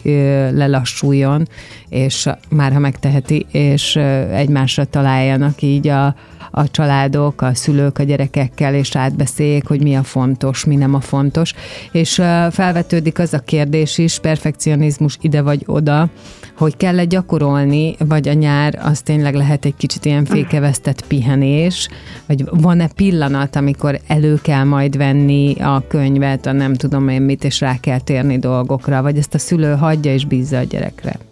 lelassuljon, 0.54 1.48
és 1.90 2.30
már 2.50 2.74
ha 2.74 2.80
megteheti, 2.80 3.46
és 3.52 3.96
egymásra 4.32 4.86
találjanak 4.86 5.62
így 5.62 5.88
a, 5.88 6.16
a 6.52 6.72
családok, 6.72 7.42
a 7.42 7.54
szülők 7.54 7.98
a 7.98 8.04
gyerekekkel, 8.04 8.74
és 8.74 8.96
átbeszéljék, 8.96 9.68
hogy 9.68 9.82
mi 9.82 9.96
a 9.96 10.04
fontos, 10.04 10.66
mi 10.66 10.76
nem 10.76 10.94
a 10.94 11.00
fontos. 11.00 11.54
És 11.92 12.14
felvetődik 12.52 13.20
az 13.20 13.34
a 13.34 13.40
kérdés 13.40 13.98
is, 13.98 14.20
perfekcionizmus 14.20 15.18
ide 15.22 15.42
vagy 15.42 15.64
oda, 15.66 16.10
hogy 16.58 16.78
kell-e 16.78 17.06
gyakorolni, 17.06 17.96
vagy 18.00 18.28
a 18.28 18.34
nyár 18.34 18.80
az 18.84 19.02
tényleg 19.02 19.36
lehet 19.36 19.66
egy 19.66 19.76
kicsit 19.78 20.06
ilyen 20.06 20.26
fékevesztett 20.26 21.06
pihenés, 21.08 21.88
vagy 22.26 22.44
van-e 22.50 22.88
pillanat, 22.88 23.56
amikor 23.56 24.00
elő 24.08 24.40
kell 24.42 24.64
majd 24.64 24.98
venni 24.98 25.56
a 25.60 25.84
könyvet, 25.88 26.46
a 26.46 26.52
nem 26.52 26.74
tudom 26.74 27.08
én 27.08 27.22
mit, 27.22 27.44
és 27.44 27.60
rá 27.60 27.80
kell 27.80 28.00
térni 28.00 28.40
dolgokra, 28.40 29.02
vagy 29.02 29.18
ezt 29.18 29.34
a 29.34 29.38
szülő 29.38 29.76
hagyja 29.76 30.14
és 30.14 30.26
bízza 30.26 30.58
a 30.58 30.64
gyerekre? 30.64 31.31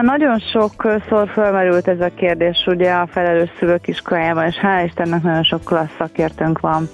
Nagyon 0.00 0.38
sokszor 0.38 1.28
felmerült 1.28 1.88
ez 1.88 2.00
a 2.00 2.10
kérdés 2.14 2.66
ugye 2.66 2.92
a 2.92 3.06
felelős 3.06 3.50
szülők 3.58 3.88
iskolájában, 3.88 4.46
és 4.46 4.58
hál' 4.62 4.82
Istennek 4.84 5.22
nagyon 5.22 5.42
sok 5.42 5.64
klassz 5.64 5.94
szakértőnk 5.98 6.60
van, 6.60 6.88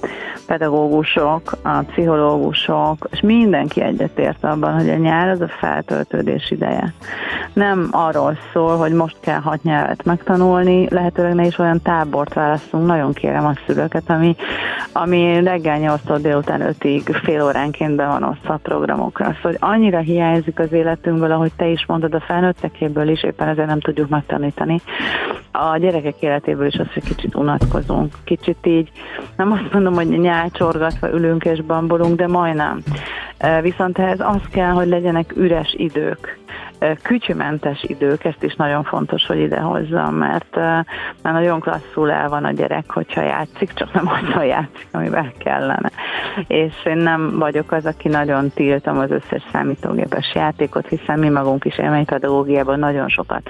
pedagógusok, 0.46 1.52
a 1.62 1.78
pszichológusok, 1.78 3.08
és 3.10 3.20
mindenki 3.20 3.82
egyetért 3.82 4.44
abban, 4.44 4.74
hogy 4.74 4.88
a 4.88 4.96
nyár 4.96 5.28
az 5.28 5.40
a 5.40 5.48
feltöltődés 5.48 6.50
ideje. 6.50 6.94
Nem 7.52 7.88
arról 7.90 8.36
szól, 8.52 8.76
hogy 8.76 8.92
most 8.92 9.16
kell 9.20 9.40
hat 9.40 9.62
nyelvet 9.62 10.04
megtanulni, 10.04 10.86
lehetőleg 10.90 11.34
ne 11.34 11.46
is 11.46 11.58
olyan 11.58 11.82
tábort 11.82 12.34
választunk, 12.34 12.86
nagyon 12.86 13.12
kérem 13.12 13.46
a 13.46 13.54
szülőket, 13.66 14.10
ami, 14.10 14.36
ami 14.92 15.40
reggel 15.44 15.78
8 15.78 16.20
délután 16.20 16.74
5-ig 16.80 17.20
fél 17.22 17.44
óránként 17.44 17.96
be 17.96 18.06
van 18.06 18.22
osztva 18.22 18.56
programokra. 18.62 19.34
Szóval 19.42 19.56
annyira 19.60 19.98
hiányzik 19.98 20.58
az 20.58 20.72
életünkből, 20.72 21.32
ahogy 21.32 21.52
te 21.56 21.66
is 21.66 21.86
mondod, 21.86 22.14
a 22.14 22.20
felnőttekéből 22.64 23.08
is, 23.08 23.22
éppen 23.22 23.48
ezért 23.48 23.66
nem 23.66 23.80
tudjuk 23.80 24.08
megtanítani. 24.08 24.80
A 25.52 25.76
gyerekek 25.76 26.20
életéből 26.20 26.66
is 26.66 26.74
az, 26.74 26.92
hogy 26.92 27.04
kicsit 27.04 27.34
unatkozunk, 27.34 28.14
kicsit 28.24 28.66
így, 28.66 28.90
nem 29.36 29.52
azt 29.52 29.72
mondom, 29.72 29.94
hogy 29.94 30.08
nyálcsorgatva 30.08 31.10
ülünk 31.10 31.44
és 31.44 31.60
bambolunk, 31.60 32.16
de 32.16 32.26
majdnem. 32.26 32.82
Viszont 33.62 33.98
ehhez 33.98 34.20
az 34.20 34.40
kell, 34.50 34.70
hogy 34.70 34.88
legyenek 34.88 35.36
üres 35.36 35.74
idők 35.76 36.38
kütyümentes 37.02 37.82
idők, 37.82 38.24
ezt 38.24 38.42
is 38.42 38.54
nagyon 38.54 38.84
fontos, 38.84 39.26
hogy 39.26 39.38
idehozzam, 39.38 40.14
mert 40.14 40.56
már 41.22 41.32
nagyon 41.32 41.60
klasszul 41.60 42.10
el 42.10 42.28
van 42.28 42.44
a 42.44 42.50
gyerek, 42.50 42.90
hogyha 42.90 43.22
játszik, 43.22 43.72
csak 43.72 43.92
nem 43.92 44.08
azzal 44.08 44.44
játszik, 44.44 44.86
amivel 44.92 45.32
kellene. 45.38 45.90
És 46.46 46.74
én 46.84 46.96
nem 46.96 47.38
vagyok 47.38 47.72
az, 47.72 47.86
aki 47.86 48.08
nagyon 48.08 48.50
tiltom 48.50 48.98
az 48.98 49.10
összes 49.10 49.42
számítógépes 49.52 50.34
játékot, 50.34 50.88
hiszen 50.88 51.18
mi 51.18 51.28
magunk 51.28 51.64
is 51.64 51.78
élménypedagógiában 51.78 52.78
nagyon 52.78 53.08
sokat 53.08 53.42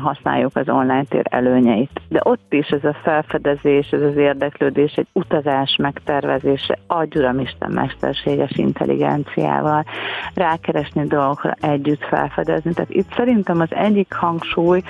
használjuk 0.00 0.56
az 0.56 0.68
online 0.68 1.04
tér 1.04 1.26
előnyeit. 1.30 2.00
De 2.08 2.20
ott 2.22 2.52
is 2.52 2.68
ez 2.68 2.84
a 2.84 2.96
felfedezés, 3.02 3.88
ez 3.90 4.02
az 4.02 4.16
érdeklődés, 4.16 4.92
egy 4.92 5.06
utazás 5.12 5.76
megtervezése, 5.76 6.78
agyuramisten 6.86 7.70
mesterséges 7.70 8.50
intelligenciával, 8.50 9.84
rákeresni 10.34 11.06
dolgokra 11.06 11.54
együtt 11.60 12.04
felfedezni, 12.04 12.42
felfedezni. 12.44 12.72
Tehát 12.74 12.90
itt 12.90 13.14
szerintem 13.16 13.60
az 13.60 13.68
egyik 13.70 14.12
hangsúly 14.12 14.82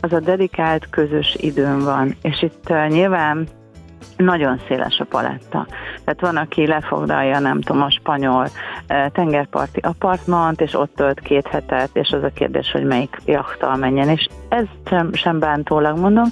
az 0.00 0.12
a 0.12 0.20
dedikált 0.20 0.90
közös 0.90 1.36
időn 1.40 1.84
van. 1.84 2.14
És 2.22 2.42
itt 2.42 2.70
uh, 2.70 2.88
nyilván 2.88 3.46
nagyon 4.16 4.60
széles 4.68 4.98
a 4.98 5.04
paletta. 5.04 5.66
Tehát 6.04 6.20
van, 6.20 6.36
aki 6.36 6.66
lefoglalja, 6.66 7.38
nem 7.38 7.60
tudom, 7.60 7.82
a 7.82 7.90
spanyol 7.90 8.48
tengerparti 9.12 9.80
apartmant, 9.82 10.60
és 10.60 10.74
ott 10.74 10.94
tölt 10.94 11.20
két 11.20 11.46
hetet, 11.46 11.90
és 11.92 12.10
az 12.10 12.22
a 12.22 12.30
kérdés, 12.34 12.70
hogy 12.70 12.84
melyik 12.84 13.16
jachttal 13.24 13.76
menjen. 13.76 14.08
És 14.08 14.28
ez 14.48 14.64
sem, 14.86 15.12
sem 15.12 15.38
bántólag 15.38 15.98
mondom. 15.98 16.26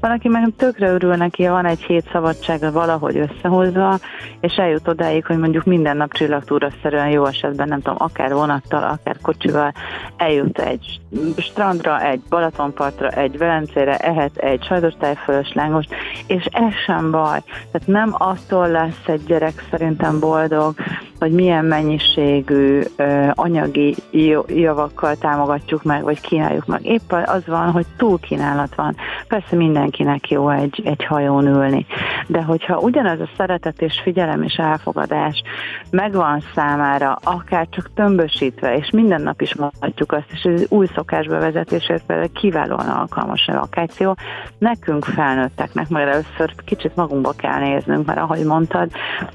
Van, 0.00 0.10
aki 0.10 0.28
meg 0.28 0.48
tökre 0.56 0.92
örül 0.92 1.14
neki, 1.14 1.48
van 1.48 1.66
egy 1.66 1.82
hét 1.82 2.08
szabadsága 2.12 2.72
valahogy 2.72 3.16
összehozva, 3.16 3.98
és 4.40 4.54
eljut 4.54 4.88
odáig, 4.88 5.26
hogy 5.26 5.38
mondjuk 5.38 5.64
minden 5.64 5.96
nap 5.96 6.12
csillagtúra-szerűen 6.12 7.08
jó 7.08 7.26
esetben, 7.26 7.68
nem 7.68 7.80
tudom, 7.80 7.96
akár 7.98 8.32
vonattal, 8.32 8.82
akár 8.82 9.16
kocsival 9.22 9.72
eljut 10.16 10.58
egy 10.58 11.00
strandra, 11.36 12.00
egy 12.00 12.20
Balatonpartra, 12.28 13.08
egy 13.08 13.38
Velencére, 13.38 13.96
ehet 13.96 14.36
egy 14.36 14.64
sajtos 14.64 14.92
tájfölös 14.98 15.52
lángos, 15.52 15.86
és 16.26 16.44
ez 16.44 16.72
sem 16.86 17.10
baj. 17.12 17.42
Tehát 17.72 17.86
nem 17.86 18.14
attól 18.18 18.68
lesz 18.68 19.02
egy 19.06 19.24
gyerek 19.24 19.66
szerintem 19.70 20.20
boldog, 20.20 20.74
hogy 21.22 21.32
milyen 21.32 21.64
mennyiségű 21.64 22.80
anyagi 23.34 23.94
javakkal 24.46 25.16
támogatjuk 25.16 25.82
meg, 25.82 26.02
vagy 26.02 26.20
kínáljuk 26.20 26.66
meg. 26.66 26.86
Éppen 26.86 27.24
az 27.26 27.46
van, 27.46 27.70
hogy 27.70 27.86
túlkínálat 27.96 28.74
van. 28.74 28.96
Persze 29.28 29.56
mindenkinek 29.56 30.30
jó 30.30 30.50
egy, 30.50 30.82
egy 30.84 31.04
hajón 31.04 31.46
ülni, 31.46 31.86
de 32.26 32.42
hogyha 32.42 32.78
ugyanaz 32.78 33.20
a 33.20 33.28
szeretet 33.36 33.82
és 33.82 34.00
figyelem 34.02 34.42
és 34.42 34.54
elfogadás 34.54 35.42
megvan 35.90 36.42
számára, 36.54 37.18
akár 37.22 37.66
csak 37.70 37.90
tömbösítve, 37.94 38.76
és 38.76 38.90
minden 38.90 39.22
nap 39.22 39.40
is 39.40 39.54
mondhatjuk 39.54 40.12
azt, 40.12 40.30
és 40.32 40.42
ez 40.42 40.64
új 40.68 40.86
szokás 40.94 41.26
például 41.26 42.32
kiválóan 42.32 42.88
alkalmas 42.88 43.48
a 43.48 43.52
vakáció, 43.52 44.16
nekünk 44.58 45.04
felnőtteknek, 45.04 45.88
majd 45.88 46.08
először 46.08 46.54
kicsit 46.64 46.96
magunkba 47.02 47.32
kell 47.32 47.58
néznünk, 47.58 48.06
mert 48.06 48.18
ahogy 48.18 48.44
mondtad, 48.44 48.90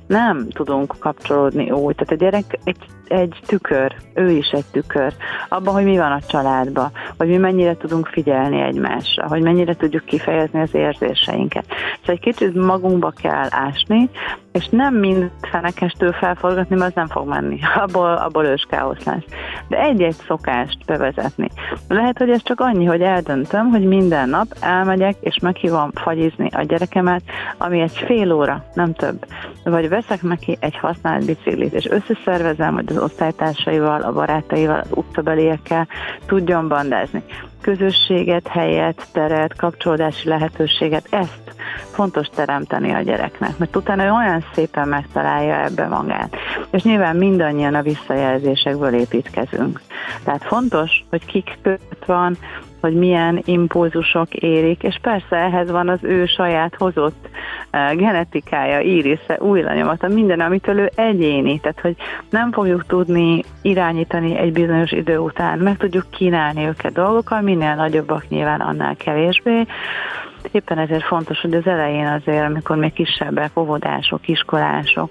nem 0.08 0.48
tudunk 0.50 0.96
kapcsolódni 1.00 1.72
úgy. 1.72 1.96
Tehát 1.96 2.14
a 2.14 2.26
gyerek 2.26 2.60
egy, 2.64 2.86
egy 3.10 3.40
tükör, 3.46 3.96
ő 4.14 4.30
is 4.30 4.50
egy 4.50 4.66
tükör, 4.72 5.14
abban, 5.50 5.74
hogy 5.74 5.84
mi 5.84 5.98
van 5.98 6.12
a 6.12 6.22
családban, 6.28 6.92
hogy 7.18 7.28
mi 7.28 7.38
mennyire 7.38 7.78
tudunk 7.78 8.08
figyelni 8.08 8.62
egymásra, 8.62 9.28
hogy 9.28 9.42
mennyire 9.42 9.76
tudjuk 9.76 10.06
kifejezni 10.06 10.62
az 10.62 10.76
érzéseinket. 10.76 11.66
Szóval 12.00 12.16
egy 12.16 12.20
kicsit 12.20 12.54
magunkba 12.54 13.10
kell 13.22 13.48
ásni, 13.50 14.10
és 14.58 14.68
nem 14.70 14.96
mind 14.96 15.32
fenekestől 15.42 16.12
felforgatni, 16.12 16.76
mert 16.76 16.90
az 16.90 16.96
nem 16.96 17.08
fog 17.08 17.28
menni. 17.28 17.60
Abból, 17.84 18.14
abból 18.14 18.46
ős 18.46 18.66
káosz 18.70 19.04
lesz. 19.04 19.24
De 19.68 19.80
egy-egy 19.80 20.16
szokást 20.28 20.86
bevezetni. 20.86 21.48
Lehet, 21.88 22.18
hogy 22.18 22.30
ez 22.30 22.44
csak 22.44 22.60
annyi, 22.60 22.86
hogy 22.86 23.02
eldöntöm, 23.02 23.70
hogy 23.70 23.86
minden 23.86 24.30
nap 24.30 24.48
elmegyek, 24.60 25.16
és 25.20 25.40
meghívom 25.42 25.92
fagyizni 25.94 26.50
a 26.52 26.62
gyerekemet, 26.62 27.22
ami 27.58 27.80
egy 27.80 27.98
fél 28.06 28.32
óra, 28.32 28.64
nem 28.74 28.94
több. 28.94 29.26
Vagy 29.64 29.90
veszek 29.90 30.22
neki 30.22 30.58
egy 30.60 30.78
használt 30.78 31.26
biciklit, 31.26 31.74
és 31.74 31.90
összeszervezem, 31.90 32.74
hogy 32.74 32.86
osztálytársaival, 32.98 34.02
a 34.02 34.14
barátaival, 34.14 34.80
az 34.80 34.90
utcabeliekkel 34.92 35.88
tudjon 36.26 36.68
bandázni. 36.68 37.24
Közösséget, 37.62 38.48
helyet, 38.48 39.08
teret, 39.12 39.56
kapcsolódási 39.56 40.28
lehetőséget, 40.28 41.08
ezt 41.10 41.56
fontos 41.92 42.28
teremteni 42.28 42.94
a 42.94 43.02
gyereknek, 43.02 43.58
mert 43.58 43.76
utána 43.76 44.06
ő 44.06 44.12
olyan 44.12 44.46
szépen 44.54 44.88
megtalálja 44.88 45.64
ebbe 45.64 45.88
magát. 45.88 46.36
És 46.72 46.84
nyilván 46.84 47.16
mindannyian 47.16 47.76
a 47.76 47.82
visszajelzésekből 47.82 48.94
építkezünk. 48.94 49.82
Tehát 50.24 50.44
fontos, 50.44 51.04
hogy 51.10 51.26
kik 51.26 51.58
között 51.62 52.06
van, 52.06 52.38
hogy 52.82 52.94
milyen 52.94 53.42
impulzusok 53.46 54.34
érik, 54.34 54.84
és 54.84 55.00
persze 55.02 55.36
ehhez 55.36 55.72
van 55.72 55.90
az 55.90 56.00
ő 56.02 56.26
saját 56.26 56.76
hozott 56.78 57.30
uh, 57.74 57.96
genetikája, 57.96 58.82
írisze, 58.82 59.38
új 59.40 59.62
lenyomata, 59.62 60.08
minden, 60.08 60.40
amitől 60.40 60.80
ő 60.80 60.92
egyéni, 60.96 61.60
tehát 61.60 61.80
hogy 61.80 61.96
nem 62.30 62.52
fogjuk 62.52 62.86
tudni 62.86 63.44
irányítani 63.62 64.38
egy 64.38 64.52
bizonyos 64.52 64.92
idő 64.92 65.18
után, 65.18 65.60
meg 65.60 65.78
tudjuk 65.78 66.10
kínálni 66.10 66.66
őket 66.66 66.94
dolgokkal, 66.94 67.42
minél 67.42 67.76
nagyobbak 67.76 68.28
nyilván 68.28 68.62
annál 68.62 68.96
kevésbé, 68.96 69.66
éppen 70.54 70.78
ezért 70.78 71.04
fontos, 71.04 71.42
hogy 71.42 71.54
az 71.54 71.66
elején 71.66 72.08
azért, 72.08 72.46
amikor 72.46 72.78
még 72.78 72.94
kisebbek, 72.94 73.58
óvodások, 73.60 74.28
iskolások, 74.28 75.10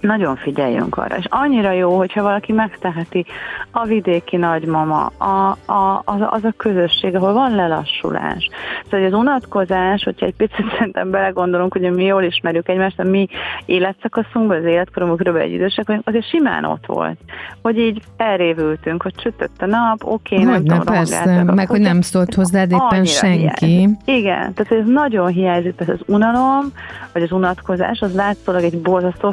nagyon 0.00 0.36
figyeljünk 0.36 0.96
arra. 0.96 1.16
És 1.16 1.24
annyira 1.28 1.72
jó, 1.72 1.96
hogyha 1.96 2.22
valaki 2.22 2.52
megteheti 2.52 3.26
a 3.70 3.84
vidéki 3.84 4.36
nagymama, 4.36 5.06
a, 5.06 5.56
a, 5.72 6.02
az, 6.04 6.20
az 6.20 6.44
a 6.44 6.54
közösség, 6.56 7.14
ahol 7.14 7.32
van 7.32 7.54
lelassulás. 7.54 8.48
Szóval 8.90 9.06
az 9.06 9.12
unatkozás, 9.12 10.02
hogyha 10.02 10.26
egy 10.26 10.34
picit 10.36 10.70
szerintem 10.78 11.10
belegondolunk, 11.10 11.72
hogy 11.72 11.90
mi 11.90 12.04
jól 12.04 12.22
ismerjük 12.22 12.68
egymást, 12.68 12.98
a 12.98 13.04
mi 13.04 13.28
életszakaszunkban, 13.66 14.56
az 14.56 14.64
életkorunkban 14.64 15.18
körülbelül 15.18 15.48
egy 15.48 15.54
idősek 15.54 15.86
vagyunk, 15.86 16.08
azért 16.08 16.28
simán 16.28 16.64
ott 16.64 16.86
volt. 16.86 17.18
Hogy 17.62 17.78
így 17.78 18.02
elrévültünk, 18.16 19.02
hogy 19.02 19.14
csütött 19.14 19.62
a 19.62 19.66
nap, 19.66 20.04
oké, 20.04 20.34
okay, 20.34 20.46
nem 20.46 20.64
tudom, 20.64 20.84
persze, 20.84 21.42
meg 21.42 21.68
hogy 21.68 21.80
nem 21.80 22.00
szólt 22.00 22.34
hozzád 22.34 22.70
éppen 22.72 23.04
senki. 23.04 23.66
Hiányzik. 23.66 23.98
Igen, 24.04 24.54
tehát 24.54 24.72
ez 24.72 24.86
nagyon 24.86 25.28
hiányzik, 25.28 25.74
tehát 25.74 25.94
az 25.94 26.00
unalom, 26.06 26.72
vagy 27.12 27.22
az 27.22 27.32
unatkozás, 27.32 28.00
az 28.00 28.14
látszólag 28.14 28.62
egy 28.62 28.78
borzasztó 28.78 29.30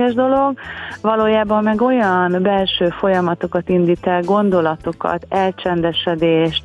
felesleges 0.00 0.14
dolog, 0.14 0.58
valójában 1.02 1.62
meg 1.62 1.82
olyan 1.82 2.42
belső 2.42 2.88
folyamatokat 2.88 3.68
indít 3.68 4.06
el, 4.06 4.22
gondolatokat, 4.22 5.26
elcsendesedést, 5.28 6.62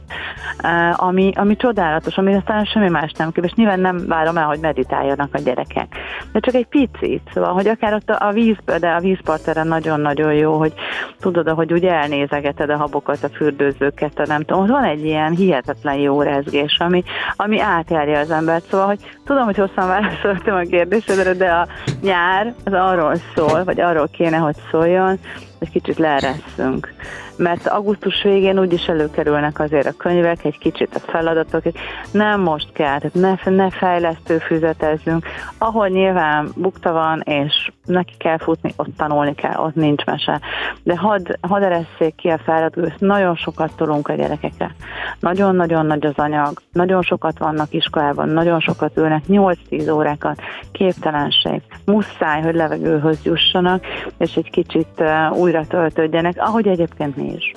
eh, 0.58 1.04
ami, 1.04 1.32
ami 1.36 1.56
csodálatos, 1.56 2.18
ami 2.18 2.36
aztán 2.36 2.66
semmi 2.66 2.90
más 2.90 3.12
nem 3.12 3.32
képes. 3.32 3.54
Nyilván 3.54 3.80
nem 3.80 4.08
várom 4.08 4.38
el, 4.38 4.46
hogy 4.46 4.60
meditáljanak 4.60 5.30
a 5.34 5.40
gyerekek, 5.40 5.88
de 6.32 6.40
csak 6.40 6.54
egy 6.54 6.68
picit, 6.68 7.22
szóval, 7.34 7.54
hogy 7.54 7.68
akár 7.68 7.94
ott 7.94 8.10
a 8.10 8.32
vízbe, 8.32 8.80
de 8.80 8.90
a 8.90 9.00
vízparteren 9.00 9.68
nagyon-nagyon 9.68 10.34
jó, 10.34 10.58
hogy 10.58 10.74
tudod, 11.20 11.50
hogy 11.50 11.74
úgy 11.74 11.86
elnézegeted 11.86 12.70
a 12.70 12.78
habokat, 12.78 13.24
a 13.24 13.30
fürdőzőket, 13.30 14.20
a 14.20 14.26
nem 14.28 14.42
tudom, 14.44 14.64
ott 14.64 14.70
van 14.70 14.84
egy 14.84 15.06
ilyen 15.06 15.32
hihetetlen 15.32 15.96
jó 15.96 16.22
rezgés, 16.22 16.78
ami, 16.80 17.04
ami 17.36 17.60
átjárja 17.60 18.20
az 18.20 18.32
embert. 18.32 18.66
Szóval, 18.70 18.86
hogy 18.86 19.00
tudom, 19.26 19.44
hogy 19.44 19.58
hosszan 19.58 19.88
válaszoltam 19.88 20.56
a 20.56 20.62
kérdésedre, 20.70 21.34
de 21.34 21.50
a 21.50 21.68
nyár 22.02 22.54
az 22.66 22.74
arról 22.74 23.16
szól, 23.36 23.64
vagy 23.64 23.80
arról 23.82 24.08
kéne, 24.08 24.38
hogy 24.38 24.56
szóljon, 24.72 25.20
hogy 25.60 25.70
kicsit 25.70 25.98
leeresszünk 25.98 26.94
mert 27.38 27.68
augusztus 27.68 28.24
végén 28.24 28.60
úgyis 28.60 28.88
előkerülnek 28.88 29.60
azért 29.60 29.88
a 29.88 29.98
könyvek, 29.98 30.46
egy 30.46 30.58
kicsit 30.58 30.96
a 30.96 31.12
feladatok, 31.12 31.64
nem 32.12 32.42
most 32.42 32.72
kell, 32.72 33.00
tehát 33.00 33.42
ne, 33.46 33.52
ne 33.52 33.70
fejlesztő 33.70 34.38
füzetezzünk, 34.38 35.26
ahol 35.58 35.88
nyilván 35.88 36.50
bukta 36.56 36.92
van, 36.92 37.22
és 37.22 37.72
neki 37.86 38.14
kell 38.18 38.38
futni, 38.38 38.74
ott 38.76 38.98
tanulni 38.98 39.36
kell, 39.36 39.58
ott 39.58 39.76
nincs 39.76 40.06
mese. 40.06 40.42
De 40.84 40.98
hadd 40.98 41.38
had 41.42 41.64
eresszék 41.64 42.16
ki 42.16 42.28
a 42.28 42.38
feladat, 42.38 43.00
nagyon 43.00 43.36
sokat 43.36 43.76
tolunk 43.76 44.08
a 44.08 44.14
gyerekekre. 44.14 44.76
Nagyon-nagyon 45.20 45.86
nagy 45.86 46.06
az 46.06 46.14
anyag, 46.16 46.62
nagyon 46.72 47.02
sokat 47.02 47.38
vannak 47.38 47.74
iskolában, 47.74 48.30
nagyon 48.30 48.60
sokat 48.60 48.98
ülnek, 48.98 49.24
8-10 49.28 49.94
órákat, 49.94 50.42
képtelenség, 50.72 51.62
muszáj, 51.86 52.42
hogy 52.42 52.56
levegőhöz 52.56 53.20
jussanak, 53.24 53.86
és 54.18 54.36
egy 54.36 54.50
kicsit 54.50 55.04
újra 55.32 55.68
töltődjenek, 55.68 56.36
ahogy 56.38 56.68
egyébként 56.68 57.16
mi 57.16 57.25
is. 57.36 57.52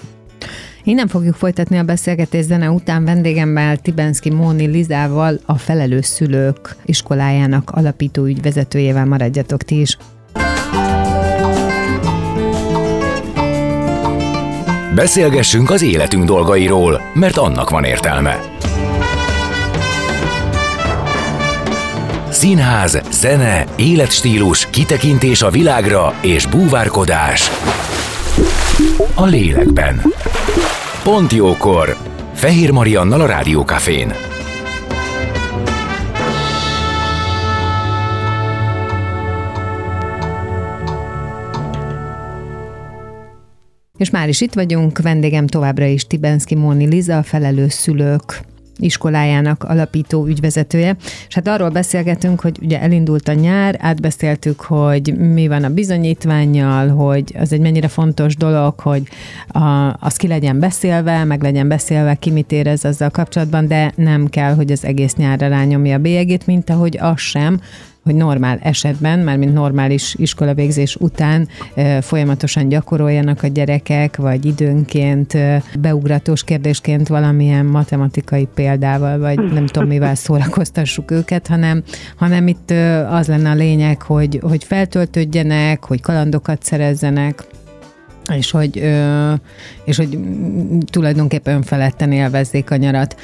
Innen 0.88 1.08
fogjuk 1.08 1.34
folytatni 1.34 1.78
a 1.78 1.82
beszélgetés 1.82 2.44
zene 2.44 2.70
után 2.70 3.04
vendégemmel 3.04 3.76
Tibenszki 3.76 4.30
Móni 4.30 4.66
Lizával, 4.66 5.38
a 5.46 5.58
Felelős 5.58 6.06
Szülők 6.06 6.76
iskolájának 6.84 7.70
alapító 7.70 8.25
ügyvezetőjével 8.25 9.06
maradjatok 9.06 9.62
ti 9.62 9.80
is. 9.80 9.96
Beszélgessünk 14.94 15.70
az 15.70 15.82
életünk 15.82 16.25
dolgairól, 16.25 17.00
mert 17.14 17.37
annak 17.37 17.70
van 17.70 17.84
értelme. 17.84 18.40
Színház, 22.30 23.00
zene, 23.10 23.64
életstílus, 23.76 24.70
kitekintés 24.70 25.42
a 25.42 25.50
világra 25.50 26.14
és 26.22 26.46
búvárkodás 26.46 27.50
a 29.14 29.26
lélekben. 29.26 30.00
Pont 31.02 31.33
jókor! 31.33 31.97
Fehér 32.35 32.71
Mariannal 32.71 33.21
a 33.21 33.26
Rádiókafén. 33.26 34.12
És 43.97 44.11
már 44.11 44.28
is 44.28 44.40
itt 44.40 44.55
vagyunk, 44.55 44.99
vendégem 44.99 45.47
továbbra 45.47 45.85
is 45.85 46.07
Tibenszki 46.07 46.55
Móni 46.55 46.87
Liza, 46.87 47.17
a 47.19 47.23
felelős 47.23 47.73
szülők 47.73 48.48
iskolájának 48.78 49.64
alapító 49.64 50.26
ügyvezetője. 50.26 50.96
És 51.29 51.35
hát 51.35 51.48
arról 51.48 51.68
beszélgetünk, 51.68 52.40
hogy 52.40 52.59
ugye 52.62 52.81
elindult 52.81 53.29
a 53.29 53.33
nyár, 53.33 53.76
átbeszéltük, 53.81 54.61
hogy 54.61 55.16
mi 55.18 55.48
van 55.48 55.64
a 55.64 55.68
bizonyítványjal, 55.68 56.88
hogy 56.88 57.35
az 57.38 57.53
egy 57.53 57.61
mennyire 57.61 57.88
fontos 57.88 58.37
dolog, 58.37 58.81
hogy 58.81 59.03
a, 59.48 59.96
az 60.00 60.16
ki 60.16 60.26
legyen 60.26 60.59
beszélve, 60.59 61.24
meg 61.24 61.42
legyen 61.42 61.68
beszélve, 61.68 62.14
ki 62.14 62.31
mit 62.31 62.53
érez 62.53 62.85
azzal 62.85 63.11
kapcsolatban, 63.11 63.68
de 63.68 63.92
nem 63.96 64.26
kell, 64.26 64.55
hogy 64.55 64.72
az 64.72 64.85
egész 64.85 65.14
nyárra 65.14 65.48
rányomja 65.48 65.94
a 65.94 65.98
bélyegét, 65.98 66.46
mint 66.46 66.70
ahogy 66.70 66.98
az 67.00 67.20
sem, 67.20 67.61
hogy 68.09 68.16
normál 68.16 68.59
esetben, 68.62 69.18
már 69.18 69.37
mint 69.37 69.53
normális 69.53 70.14
iskolavégzés 70.14 70.97
után 70.97 71.49
folyamatosan 72.01 72.68
gyakoroljanak 72.68 73.42
a 73.42 73.47
gyerekek, 73.47 74.16
vagy 74.16 74.44
időnként 74.44 75.37
beugratós 75.81 76.44
kérdésként 76.44 77.09
valamilyen 77.09 77.66
matematikai 77.66 78.49
példával, 78.55 79.18
vagy 79.18 79.53
nem 79.53 79.66
tudom 79.66 79.88
mivel 79.88 80.14
szórakoztassuk 80.25 81.11
őket, 81.11 81.47
hanem, 81.47 81.83
hanem 82.16 82.49
itt 82.49 82.71
az 83.11 83.27
lenne 83.27 83.51
a 83.51 83.55
lényeg, 83.55 84.03
hogy, 84.03 84.40
hogy 84.42 84.64
feltöltődjenek, 84.64 85.85
hogy 85.85 86.01
kalandokat 86.01 86.62
szerezzenek, 86.62 87.44
és 88.37 88.51
hogy, 88.51 88.93
és 89.85 89.97
hogy 89.97 90.19
tulajdonképpen 90.91 91.55
önfeledten 91.55 92.12
élvezzék 92.12 92.71
a 92.71 92.77
nyarat. 92.77 93.17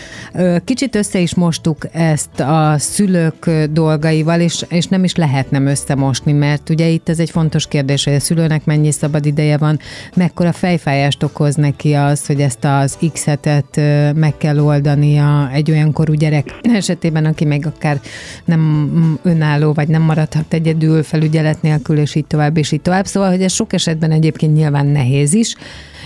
Kicsit 0.65 0.95
össze 0.95 1.19
is 1.19 1.35
mostuk 1.35 1.87
ezt 1.93 2.41
a 2.41 2.75
szülők 2.79 3.51
dolgaival, 3.71 4.41
és, 4.41 4.65
és 4.69 4.87
nem 4.87 5.05
is 5.05 5.15
lehet 5.15 5.51
nem 5.51 5.67
összemosni, 5.67 6.33
mert 6.33 6.71
ugye 6.71 6.89
itt 6.89 7.09
ez 7.09 7.19
egy 7.19 7.31
fontos 7.31 7.67
kérdés, 7.67 8.05
hogy 8.05 8.15
a 8.15 8.21
szülőnek 8.21 8.65
mennyi 8.65 8.91
szabad 8.91 9.27
ideje 9.27 9.57
van, 9.57 9.79
mekkora 10.17 10.53
fejfájást 10.53 11.23
okoz 11.23 11.55
neki 11.55 11.93
az, 11.93 12.27
hogy 12.27 12.41
ezt 12.41 12.65
az 12.65 12.99
X-hetet 13.13 13.81
meg 14.15 14.37
kell 14.39 14.59
oldania 14.59 15.51
egy 15.53 15.71
olyan 15.71 15.93
korú 15.93 16.13
gyerek 16.13 16.55
esetében, 16.63 17.25
aki 17.25 17.45
még 17.45 17.67
akár 17.67 18.01
nem 18.45 19.19
önálló, 19.23 19.73
vagy 19.73 19.89
nem 19.89 20.03
maradhat 20.03 20.55
egyedül 20.55 21.03
felügyelet 21.03 21.63
nélkül, 21.63 21.99
és 21.99 22.15
így 22.15 22.27
tovább, 22.27 22.57
és 22.57 22.73
így 22.73 22.81
tovább. 22.81 23.07
Szóval, 23.07 23.31
hogy 23.31 23.43
ez 23.43 23.53
sok 23.53 23.73
esetben 23.73 24.11
egyébként 24.11 24.55
nyilván 24.55 24.87
nehéz 24.95 25.33
is. 25.35 25.55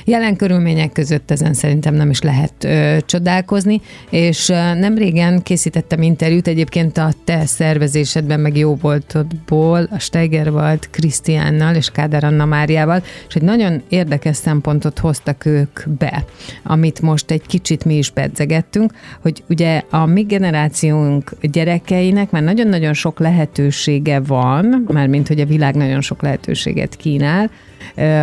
Jelen 0.09 0.37
körülmények 0.37 0.93
között 0.93 1.31
ezen 1.31 1.55
szerintem 1.55 1.95
nem 1.95 2.11
is 2.11 2.21
lehet 2.21 2.65
ö, 2.65 2.97
csodálkozni, 3.07 3.81
és 4.11 4.49
ö, 4.49 4.75
nem 4.75 4.95
régen 4.95 5.43
készítettem 5.43 6.03
interjút 6.03 6.47
egyébként 6.47 6.99
a 6.99 7.11
te 7.25 7.47
szervezésedben, 7.47 8.41
meg 8.41 8.57
jó 8.57 8.75
voltodból, 8.75 9.89
a 9.91 9.99
Steigerwald 9.99 10.91
Krisztiánnal 10.91 11.75
és 11.75 11.91
Kádár 11.91 12.25
Anna 12.25 12.45
Máriával, 12.45 13.03
és 13.29 13.35
egy 13.35 13.43
nagyon 13.43 13.83
érdekes 13.89 14.37
szempontot 14.37 14.99
hoztak 14.99 15.45
ők 15.45 15.81
be, 15.99 16.25
amit 16.63 17.01
most 17.01 17.31
egy 17.31 17.47
kicsit 17.47 17.85
mi 17.85 17.97
is 17.97 18.11
pedzegettünk, 18.11 18.93
hogy 19.21 19.43
ugye 19.49 19.83
a 19.91 20.07
mi 20.07 20.23
generációnk 20.23 21.31
gyerekeinek 21.41 22.31
már 22.31 22.43
nagyon-nagyon 22.43 22.93
sok 22.93 23.19
lehetősége 23.19 24.21
van, 24.21 24.85
már 24.87 25.07
mint 25.07 25.29
hogy 25.29 25.41
a 25.41 25.47
világ 25.47 25.75
nagyon 25.75 26.01
sok 26.01 26.23
lehetőséget 26.23 26.97
kínál, 26.97 27.51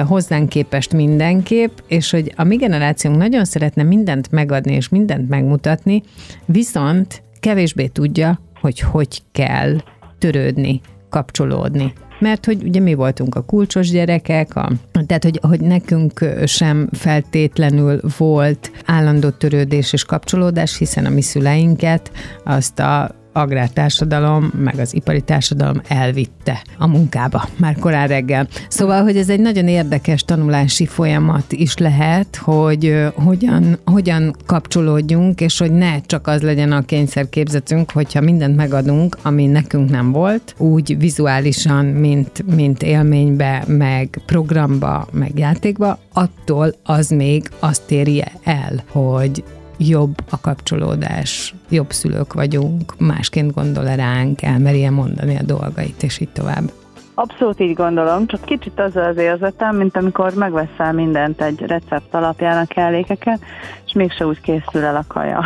hozzánk 0.05 0.49
képest 0.49 0.93
mindenképp, 0.93 1.77
és 1.87 2.11
hogy 2.11 2.33
a 2.35 2.43
mi 2.43 2.55
generációnk 2.55 3.17
nagyon 3.17 3.45
szeretne 3.45 3.83
mindent 3.83 4.31
megadni 4.31 4.73
és 4.73 4.89
mindent 4.89 5.29
megmutatni, 5.29 6.01
viszont 6.45 7.23
kevésbé 7.39 7.87
tudja, 7.87 8.39
hogy 8.61 8.79
hogy 8.79 9.21
kell 9.31 9.75
törődni, 10.19 10.81
kapcsolódni. 11.09 11.93
Mert 12.19 12.45
hogy 12.45 12.63
ugye 12.63 12.79
mi 12.79 12.93
voltunk 12.93 13.35
a 13.35 13.41
kulcsos 13.41 13.89
gyerekek, 13.89 14.55
a, 14.55 14.71
tehát 15.05 15.23
hogy, 15.23 15.39
hogy 15.41 15.61
nekünk 15.61 16.25
sem 16.45 16.89
feltétlenül 16.91 17.99
volt 18.17 18.71
állandó 18.85 19.29
törődés 19.29 19.93
és 19.93 20.03
kapcsolódás, 20.03 20.77
hiszen 20.77 21.05
a 21.05 21.09
mi 21.09 21.21
szüleinket 21.21 22.11
azt 22.43 22.79
a 22.79 23.15
agrártársadalom, 23.35 24.51
meg 24.63 24.79
az 24.79 24.93
ipari 24.93 25.21
társadalom 25.21 25.81
elvitte 25.87 26.61
a 26.77 26.87
munkába 26.87 27.47
már 27.57 27.75
korán 27.79 28.07
reggel. 28.07 28.47
Szóval, 28.67 29.03
hogy 29.03 29.17
ez 29.17 29.29
egy 29.29 29.39
nagyon 29.39 29.67
érdekes 29.67 30.23
tanulási 30.23 30.85
folyamat 30.85 31.51
is 31.51 31.77
lehet, 31.77 32.35
hogy 32.35 33.05
hogyan, 33.13 33.77
hogyan 33.85 34.35
kapcsolódjunk, 34.45 35.41
és 35.41 35.59
hogy 35.59 35.71
ne 35.71 36.01
csak 36.01 36.27
az 36.27 36.41
legyen 36.41 36.71
a 36.71 36.81
kényszerképzetünk, 36.81 37.91
hogyha 37.91 38.21
mindent 38.21 38.55
megadunk, 38.55 39.17
ami 39.21 39.45
nekünk 39.45 39.89
nem 39.89 40.11
volt, 40.11 40.55
úgy 40.57 40.97
vizuálisan, 40.97 41.85
mint, 41.85 42.55
mint 42.55 42.83
élménybe, 42.83 43.63
meg 43.67 44.21
programba, 44.25 45.07
meg 45.11 45.39
játékba, 45.39 45.99
attól 46.13 46.75
az 46.83 47.09
még 47.09 47.49
azt 47.59 47.91
érje 47.91 48.31
el, 48.43 48.83
hogy 48.91 49.43
jobb 49.77 50.15
a 50.29 50.39
kapcsolódás, 50.41 51.53
jobb 51.69 51.91
szülők 51.91 52.33
vagyunk, 52.33 52.93
másként 52.97 53.53
gondol 53.53 53.87
-e 53.87 53.95
ránk, 53.95 54.41
elmerje 54.41 54.89
mondani 54.89 55.37
a 55.37 55.43
dolgait, 55.43 56.03
és 56.03 56.19
így 56.19 56.29
tovább. 56.29 56.71
Abszolút 57.17 57.59
így 57.59 57.73
gondolom, 57.73 58.27
csak 58.27 58.41
kicsit 58.41 58.79
az 58.79 58.95
az 58.95 59.17
érzetem, 59.17 59.75
mint 59.75 59.97
amikor 59.97 60.33
megveszel 60.33 60.93
mindent 60.93 61.41
egy 61.41 61.59
recept 61.59 62.13
alapján 62.13 62.57
a 62.57 62.65
kellékeket, 62.65 63.39
és 63.85 63.93
mégse 63.93 64.25
úgy 64.25 64.41
készül 64.41 64.83
el 64.83 64.95
a 64.95 65.03
kaja. 65.07 65.43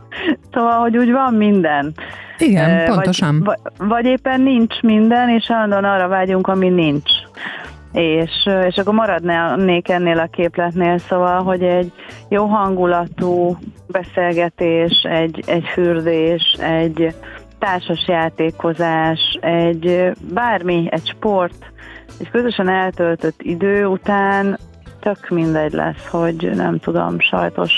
szóval, 0.52 0.78
hogy 0.78 0.96
úgy 0.96 1.10
van 1.10 1.34
minden. 1.34 1.94
Igen, 2.38 2.84
pontosan. 2.84 3.42
Vagy, 3.44 3.58
vagy 3.78 4.04
éppen 4.04 4.40
nincs 4.40 4.80
minden, 4.80 5.28
és 5.28 5.50
állandóan 5.50 5.84
arra 5.84 6.08
vágyunk, 6.08 6.46
ami 6.46 6.68
nincs. 6.68 7.10
És, 7.92 8.48
és 8.66 8.76
akkor 8.76 8.94
maradnék 8.94 9.88
ennél 9.88 10.18
a 10.18 10.26
képletnél, 10.26 10.98
szóval, 10.98 11.42
hogy 11.42 11.62
egy 11.62 11.92
jó 12.28 12.46
hangulatú 12.46 13.56
beszélgetés, 13.86 15.02
egy, 15.02 15.42
egy 15.46 15.64
fürdés, 15.72 16.56
egy 16.60 17.14
társas 17.58 18.04
játékozás, 18.06 19.38
egy 19.40 20.10
bármi, 20.34 20.88
egy 20.90 21.06
sport, 21.06 21.72
egy 22.20 22.30
közösen 22.30 22.68
eltöltött 22.68 23.42
idő 23.42 23.86
után 23.86 24.58
tök 25.00 25.28
mindegy 25.28 25.72
lesz, 25.72 26.06
hogy 26.10 26.50
nem 26.54 26.78
tudom, 26.78 27.18
sajtos 27.18 27.72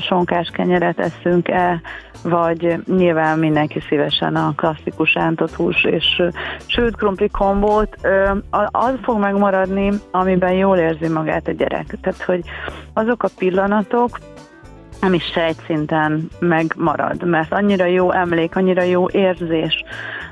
sonkás 0.00 0.48
kenyeret 0.52 0.98
eszünk-e, 0.98 1.80
vagy 2.22 2.76
nyilván 2.86 3.38
mindenki 3.38 3.80
szívesen 3.88 4.36
a 4.36 4.52
klasszikus 4.56 5.16
ántott 5.16 5.54
hús 5.54 5.84
és 5.84 6.22
sült 6.66 6.96
krumpli 6.96 7.28
kombót, 7.28 7.96
az 8.70 8.94
fog 9.02 9.18
megmaradni, 9.18 9.92
amiben 10.10 10.52
jól 10.52 10.76
érzi 10.76 11.08
magát 11.08 11.48
a 11.48 11.52
gyerek. 11.52 11.94
Tehát, 12.00 12.22
hogy 12.22 12.40
azok 12.92 13.22
a 13.22 13.28
pillanatok, 13.38 14.18
ami 15.00 15.18
sejtszinten 15.18 16.28
megmarad, 16.38 17.24
mert 17.24 17.52
annyira 17.52 17.84
jó 17.84 18.12
emlék, 18.12 18.56
annyira 18.56 18.82
jó 18.82 19.08
érzés, 19.08 19.84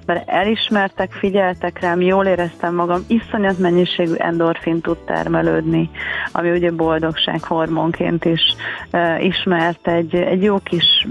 mert 0.06 0.28
elismertek, 0.28 1.12
figyeltek 1.12 1.80
rám, 1.80 2.00
jól 2.00 2.26
éreztem 2.26 2.74
magam, 2.74 3.04
iszonyat 3.06 3.58
mennyiségű 3.58 4.14
endorfin 4.14 4.80
tud 4.80 4.98
termelődni, 4.98 5.90
ami 6.32 6.50
ugye 6.50 6.70
boldogság 6.70 7.42
hormonként 7.42 8.24
is 8.24 8.40
uh, 8.92 9.24
ismert. 9.24 9.88
Egy, 9.88 10.14
egy 10.14 10.42
jó 10.42 10.58
kis 10.58 11.06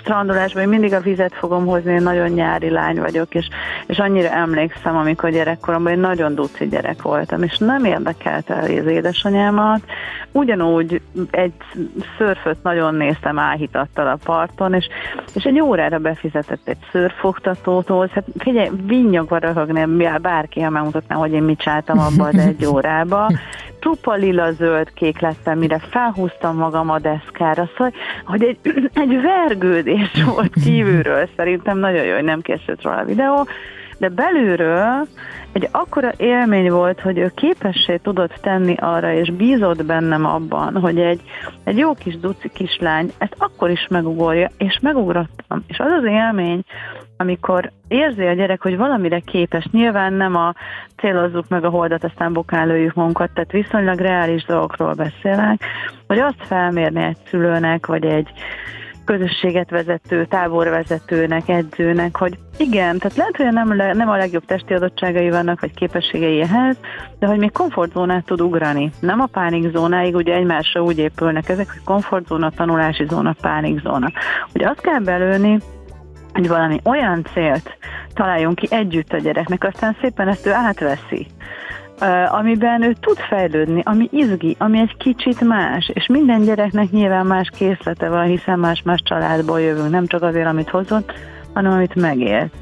strandolásban, 0.00 0.62
én 0.62 0.68
mindig 0.68 0.92
a 0.92 1.00
vizet 1.00 1.34
fogom 1.34 1.66
hozni, 1.66 1.92
én 1.92 2.02
nagyon 2.02 2.28
nyári 2.28 2.70
lány 2.70 3.00
vagyok, 3.00 3.34
és, 3.34 3.48
és 3.86 3.98
annyira 3.98 4.28
emlékszem, 4.28 4.96
amikor 4.96 5.30
gyerekkoromban 5.30 5.92
én 5.92 5.98
nagyon 5.98 6.34
duci 6.34 6.68
gyerek 6.68 7.02
voltam, 7.02 7.42
és 7.42 7.58
nem 7.58 7.84
érdekelte 7.84 8.54
az 8.54 8.68
édesanyámat, 8.68 9.82
ugyanúgy 10.32 11.00
egy 11.30 11.52
szörföt 12.18 12.62
nagyon 12.62 12.94
néztem 12.94 13.38
áhítattal 13.38 14.06
a 14.06 14.18
parton, 14.24 14.74
és, 14.74 14.88
és 15.34 15.44
egy 15.44 15.60
órára 15.60 15.98
befizetett 15.98 16.68
egy 16.68 16.78
szörfogtatót, 16.92 17.87
autóhoz, 17.88 18.10
hát 18.10 18.24
figyelj, 18.38 18.68
vinnyogva 18.86 19.38
röhögni, 19.38 20.08
bárki, 20.22 20.60
ha 20.60 20.70
megmutatná, 20.70 21.16
hogy 21.16 21.32
én 21.32 21.42
mit 21.42 21.58
csináltam 21.58 21.98
abba 21.98 22.24
az 22.24 22.38
egy 22.38 22.66
órába. 22.72 23.30
Csupa 23.80 24.14
lila 24.14 24.52
zöld 24.52 24.92
kék 24.92 25.20
lettem, 25.20 25.58
mire 25.58 25.78
felhúztam 25.78 26.56
magam 26.56 26.90
a 26.90 26.98
deszkára, 26.98 27.68
szóval, 27.76 27.92
hogy 28.24 28.42
egy, 28.42 28.58
egy 29.04 29.20
vergődés 29.20 30.24
volt 30.34 30.52
kívülről, 30.64 31.28
szerintem 31.36 31.78
nagyon 31.78 32.04
jó, 32.04 32.14
hogy 32.14 32.24
nem 32.24 32.40
készült 32.40 32.82
róla 32.82 32.96
a 32.96 33.04
videó, 33.04 33.46
de 33.98 34.08
belülről 34.08 35.06
egy 35.52 35.68
akkora 35.72 36.12
élmény 36.16 36.70
volt, 36.70 37.00
hogy 37.00 37.18
ő 37.18 37.32
képessé 37.34 37.96
tudott 37.96 38.32
tenni 38.40 38.74
arra, 38.74 39.12
és 39.12 39.30
bízott 39.30 39.84
bennem 39.84 40.24
abban, 40.24 40.76
hogy 40.76 40.98
egy, 40.98 41.20
egy 41.64 41.76
jó 41.76 41.94
kis 41.94 42.18
duci 42.18 42.50
kislány 42.52 43.12
ezt 43.18 43.34
akkor 43.38 43.70
is 43.70 43.86
megugorja, 43.90 44.50
és 44.58 44.78
megugrottam. 44.82 45.64
És 45.66 45.78
az 45.78 45.90
az 45.90 46.04
élmény, 46.04 46.62
amikor 47.16 47.70
érzi 47.88 48.26
a 48.26 48.32
gyerek, 48.32 48.62
hogy 48.62 48.76
valamire 48.76 49.18
képes, 49.20 49.68
nyilván 49.70 50.12
nem 50.12 50.36
a 50.36 50.54
célozzuk 50.96 51.48
meg 51.48 51.64
a 51.64 51.68
holdat, 51.68 52.04
aztán 52.04 52.32
bokán 52.32 52.66
lőjük 52.66 52.94
magunkat, 52.94 53.30
tehát 53.30 53.52
viszonylag 53.52 53.98
reális 53.98 54.44
dolgokról 54.44 54.92
beszélek, 54.92 55.64
hogy 56.06 56.18
azt 56.18 56.46
felmérni 56.46 57.02
egy 57.02 57.16
szülőnek, 57.30 57.86
vagy 57.86 58.04
egy 58.04 58.28
közösséget 59.08 59.70
vezető, 59.70 60.26
táborvezetőnek, 60.26 61.48
edzőnek, 61.48 62.16
hogy 62.16 62.38
igen, 62.56 62.98
tehát 62.98 63.16
lehet, 63.16 63.36
hogy 63.36 63.52
nem, 63.52 63.96
nem 63.96 64.08
a 64.08 64.16
legjobb 64.16 64.44
testi 64.44 64.74
adottságai 64.74 65.30
vannak, 65.30 65.60
vagy 65.60 65.74
képességei 65.74 66.40
ehhez, 66.40 66.76
de 67.18 67.26
hogy 67.26 67.38
még 67.38 67.52
komfortzónát 67.52 68.24
tud 68.24 68.40
ugrani. 68.40 68.90
Nem 69.00 69.20
a 69.20 69.26
pánikzónáig, 69.26 70.14
ugye 70.14 70.34
egymásra 70.34 70.82
úgy 70.82 70.98
épülnek 70.98 71.48
ezek, 71.48 71.70
hogy 71.70 71.82
komfortzóna, 71.84 72.50
tanulási 72.50 73.04
zóna, 73.08 73.34
pánikzóna. 73.40 74.10
Hogy 74.52 74.62
azt 74.62 74.80
kell 74.80 75.00
belőni, 75.00 75.58
hogy 76.32 76.48
valami 76.48 76.80
olyan 76.84 77.24
célt 77.32 77.76
találjunk 78.14 78.54
ki 78.54 78.66
együtt 78.70 79.12
a 79.12 79.18
gyereknek, 79.18 79.64
aztán 79.64 79.96
szépen 80.00 80.28
ezt 80.28 80.46
ő 80.46 80.52
átveszi 80.52 81.26
amiben 82.28 82.82
ő 82.82 82.92
tud 83.00 83.18
fejlődni, 83.18 83.82
ami 83.84 84.08
izgi, 84.12 84.56
ami 84.58 84.78
egy 84.78 84.96
kicsit 84.96 85.40
más, 85.40 85.90
és 85.94 86.06
minden 86.06 86.42
gyereknek 86.42 86.90
nyilván 86.90 87.26
más 87.26 87.50
készlete 87.56 88.08
van, 88.08 88.24
hiszen 88.24 88.58
más-más 88.58 89.02
családból 89.04 89.60
jövünk, 89.60 89.90
nem 89.90 90.06
csak 90.06 90.22
azért, 90.22 90.46
amit 90.46 90.68
hozott, 90.70 91.12
hanem 91.54 91.72
amit 91.72 91.94
megélt. 91.94 92.52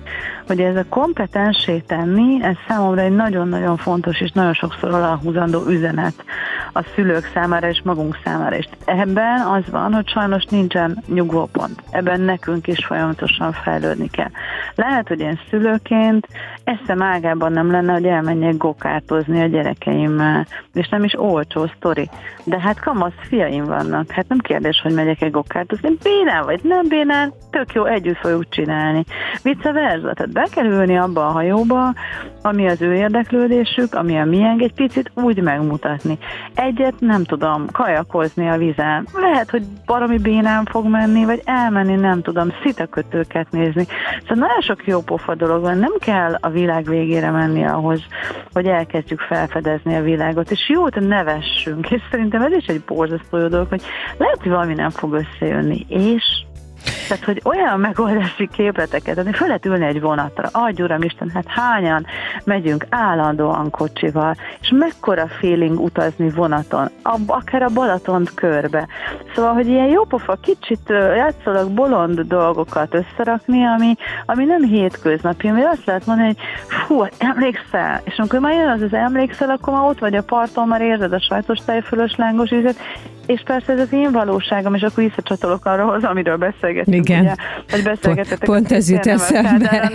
Hogy 0.46 0.60
ez 0.60 0.76
a 0.76 0.84
kompetensé 0.88 1.78
tenni, 1.78 2.42
ez 2.42 2.54
számomra 2.68 3.00
egy 3.00 3.14
nagyon-nagyon 3.14 3.76
fontos 3.76 4.20
és 4.20 4.30
nagyon 4.30 4.54
sokszor 4.54 4.94
aláhúzandó 4.94 5.66
üzenet 5.68 6.24
a 6.72 6.84
szülők 6.94 7.30
számára 7.34 7.68
és 7.68 7.80
magunk 7.84 8.18
számára 8.24 8.56
is. 8.56 8.68
Ebben 8.84 9.40
az 9.40 9.62
van, 9.70 9.94
hogy 9.94 10.08
sajnos 10.08 10.44
nincsen 10.44 11.02
nyugvópont. 11.08 11.82
Ebben 11.90 12.20
nekünk 12.20 12.66
is 12.66 12.84
folyamatosan 12.84 13.52
fejlődni 13.52 14.10
kell. 14.10 14.30
Lehet, 14.74 15.08
hogy 15.08 15.20
én 15.20 15.40
szülőként 15.50 16.28
eszem 16.64 17.02
ágában 17.02 17.52
nem 17.52 17.70
lenne, 17.70 17.92
hogy 17.92 18.04
elmenjek 18.06 18.56
gokártozni 18.56 19.42
a 19.42 19.46
gyerekeimmel, 19.46 20.46
és 20.72 20.88
nem 20.88 21.04
is 21.04 21.18
olcsó 21.18 21.70
sztori. 21.76 22.08
De 22.44 22.60
hát 22.60 22.80
kamasz 22.80 23.12
fiaim 23.28 23.64
vannak, 23.64 24.10
hát 24.10 24.28
nem 24.28 24.38
kérdés, 24.38 24.80
hogy 24.82 24.92
megyek-e 24.92 25.28
gokártozni, 25.28 25.96
bénán 26.02 26.44
vagy 26.44 26.60
nem 26.62 26.88
bénán, 26.88 27.32
tök 27.50 27.72
jó, 27.72 27.84
együtt 27.84 28.16
fogjuk 28.16 28.48
csinálni. 28.48 29.04
Vice 29.42 29.72
versa, 29.72 30.12
tehát 30.14 30.32
be 30.36 30.48
kell 30.50 30.66
ülni 30.66 30.98
abba 30.98 31.26
a 31.26 31.30
hajóba, 31.30 31.94
ami 32.42 32.68
az 32.68 32.82
ő 32.82 32.94
érdeklődésük, 32.94 33.94
ami 33.94 34.18
a 34.18 34.24
miénk, 34.24 34.62
egy 34.62 34.72
picit 34.72 35.10
úgy 35.14 35.42
megmutatni. 35.42 36.18
Egyet 36.54 36.94
nem 36.98 37.24
tudom, 37.24 37.66
kajakozni 37.72 38.48
a 38.48 38.56
vizen. 38.56 39.06
Lehet, 39.14 39.50
hogy 39.50 39.64
valami 39.86 40.18
bénán 40.18 40.64
fog 40.64 40.86
menni, 40.86 41.24
vagy 41.24 41.42
elmenni, 41.44 41.94
nem 41.94 42.22
tudom, 42.22 42.48
szitakötőket 42.62 43.50
nézni. 43.50 43.86
Szóval 44.20 44.46
nagyon 44.46 44.60
sok 44.60 44.86
jó 44.86 45.00
pofa 45.00 45.34
dolog 45.34 45.62
van, 45.62 45.78
nem 45.78 45.92
kell 45.98 46.36
a 46.40 46.48
világ 46.48 46.84
végére 46.84 47.30
menni 47.30 47.64
ahhoz, 47.64 48.00
hogy 48.52 48.66
elkezdjük 48.66 49.20
felfedezni 49.20 49.94
a 49.94 50.02
világot, 50.02 50.50
és 50.50 50.68
jót 50.68 51.00
nevessünk, 51.00 51.90
és 51.90 52.02
szerintem 52.10 52.42
ez 52.42 52.52
is 52.52 52.66
egy 52.66 52.80
borzasztó 52.86 53.48
dolog, 53.48 53.68
hogy 53.68 53.82
lehet, 54.18 54.38
hogy 54.42 54.50
valami 54.50 54.74
nem 54.74 54.90
fog 54.90 55.12
összejönni, 55.12 55.86
és 55.88 56.45
tehát, 57.08 57.24
hogy 57.24 57.40
olyan 57.44 57.80
megoldási 57.80 58.48
képleteket, 58.52 59.22
hogy 59.22 59.36
föl 59.36 59.46
lehet 59.46 59.66
ülni 59.66 59.84
egy 59.84 60.00
vonatra, 60.00 60.48
adj 60.52 60.82
uram 60.82 61.02
Isten, 61.02 61.30
hát 61.34 61.46
hányan 61.46 62.06
megyünk 62.44 62.86
állandóan 62.88 63.70
kocsival, 63.70 64.34
és 64.60 64.72
mekkora 64.78 65.26
feeling 65.28 65.80
utazni 65.80 66.30
vonaton, 66.30 66.88
akár 67.26 67.62
a 67.62 67.68
Balatont 67.74 68.34
körbe. 68.34 68.88
Szóval, 69.34 69.52
hogy 69.52 69.66
ilyen 69.66 69.86
jópofa 69.86 70.34
kicsit 70.34 70.88
játszólag 71.16 71.70
bolond 71.70 72.20
dolgokat 72.20 72.94
összerakni, 72.94 73.64
ami, 73.64 73.94
ami 74.26 74.44
nem 74.44 74.62
hétköznapi, 74.62 75.48
ami 75.48 75.62
azt 75.62 75.84
lehet 75.84 76.06
mondani, 76.06 76.26
hogy 76.28 76.38
fú, 76.68 77.04
emlékszel, 77.18 78.00
és 78.04 78.16
amikor 78.18 78.38
már 78.38 78.54
jön 78.54 78.68
az 78.68 78.82
az 78.82 78.94
emlékszel, 78.94 79.50
akkor 79.50 79.72
már 79.72 79.88
ott 79.88 79.98
vagy 79.98 80.14
a 80.14 80.22
parton, 80.22 80.68
már 80.68 80.80
érzed 80.80 81.12
a 81.12 81.20
sajtos 81.20 81.58
tejfölös 81.64 82.14
lángos 82.16 82.50
ízet, 82.52 82.76
és 83.26 83.42
persze 83.44 83.72
ez 83.72 83.80
az 83.80 83.92
én 83.92 84.12
valóságom, 84.12 84.74
és 84.74 84.82
akkor 84.82 85.04
visszacsatolok 85.04 85.64
arra, 85.64 85.98
amiről 86.02 86.36
beszélgettünk. 86.36 87.08
Igen. 87.08 87.20
Ugye, 87.20 87.34
hogy 87.70 87.82
beszélgetetek. 87.82 88.38
Pont, 88.38 88.60
pont 88.60 88.72
ez 88.72 88.90
jut 88.90 89.06
eszembe. 89.06 89.90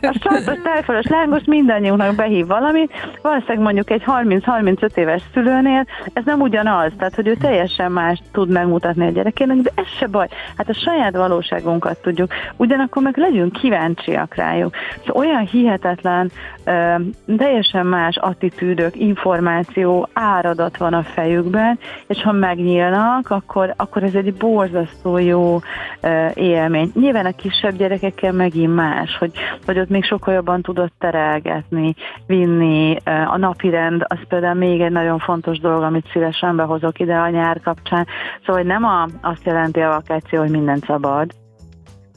A 0.00 0.14
sajtos 0.22 0.58
tejfölös 0.62 1.06
lángos 1.06 1.42
mindannyiunknak 1.46 2.14
behív 2.14 2.46
valamit, 2.46 2.92
valószínűleg 3.22 3.62
mondjuk 3.62 3.90
egy 3.90 4.02
30-35 4.06 4.96
éves 4.96 5.22
szülőnél 5.32 5.86
ez 6.12 6.24
nem 6.24 6.40
ugyanaz, 6.40 6.92
tehát 6.98 7.14
hogy 7.14 7.26
ő 7.26 7.34
teljesen 7.34 7.92
más 7.92 8.22
tud 8.32 8.48
megmutatni 8.48 9.06
a 9.06 9.10
gyerekének, 9.10 9.56
de 9.56 9.70
ez 9.74 9.86
se 9.98 10.06
baj. 10.06 10.28
Hát 10.56 10.68
a 10.68 10.74
saját 10.74 11.16
valóságunkat 11.16 11.98
tudjuk, 11.98 12.32
ugyanakkor 12.56 13.02
meg 13.02 13.16
legyünk 13.16 13.52
kíváncsiak 13.52 14.34
rájuk. 14.34 14.74
Szóval 15.06 15.26
olyan 15.26 15.46
hihetetlen, 15.46 16.30
teljesen 17.36 17.86
más 17.86 18.16
attitűdök, 18.16 18.96
információ, 18.96 20.08
áradat 20.12 20.76
van 20.76 20.94
a 20.94 21.02
fejükben, 21.02 21.78
és 22.06 22.22
ha 22.22 22.32
megnyílnak, 22.34 23.30
akkor, 23.30 23.74
akkor 23.76 24.02
ez 24.02 24.14
egy 24.14 24.34
borzasztó 24.34 25.18
jó 25.18 25.60
élmény. 26.34 26.90
Nyilván 26.94 27.26
a 27.26 27.32
kisebb 27.32 27.76
gyerekekkel 27.76 28.32
megint 28.32 28.74
más, 28.74 29.16
hogy, 29.18 29.32
hogy 29.66 29.78
ott 29.78 29.88
még 29.88 30.04
sokkal 30.04 30.34
jobban 30.34 30.62
tudod 30.62 30.90
terelgetni, 30.98 31.94
vinni. 32.26 32.96
A 33.26 33.36
napirend, 33.36 34.04
az 34.08 34.18
például 34.28 34.54
még 34.54 34.80
egy 34.80 34.92
nagyon 34.92 35.18
fontos 35.18 35.58
dolog, 35.58 35.82
amit 35.82 36.10
szívesen 36.12 36.56
behozok 36.56 36.98
ide 36.98 37.14
a 37.14 37.28
nyár 37.28 37.60
kapcsán. 37.60 38.06
Szóval 38.46 38.62
nem 38.62 38.84
a, 38.84 39.06
azt 39.22 39.44
jelenti 39.44 39.80
a 39.80 39.88
vakáció, 39.88 40.40
hogy 40.40 40.50
minden 40.50 40.78
szabad, 40.86 41.30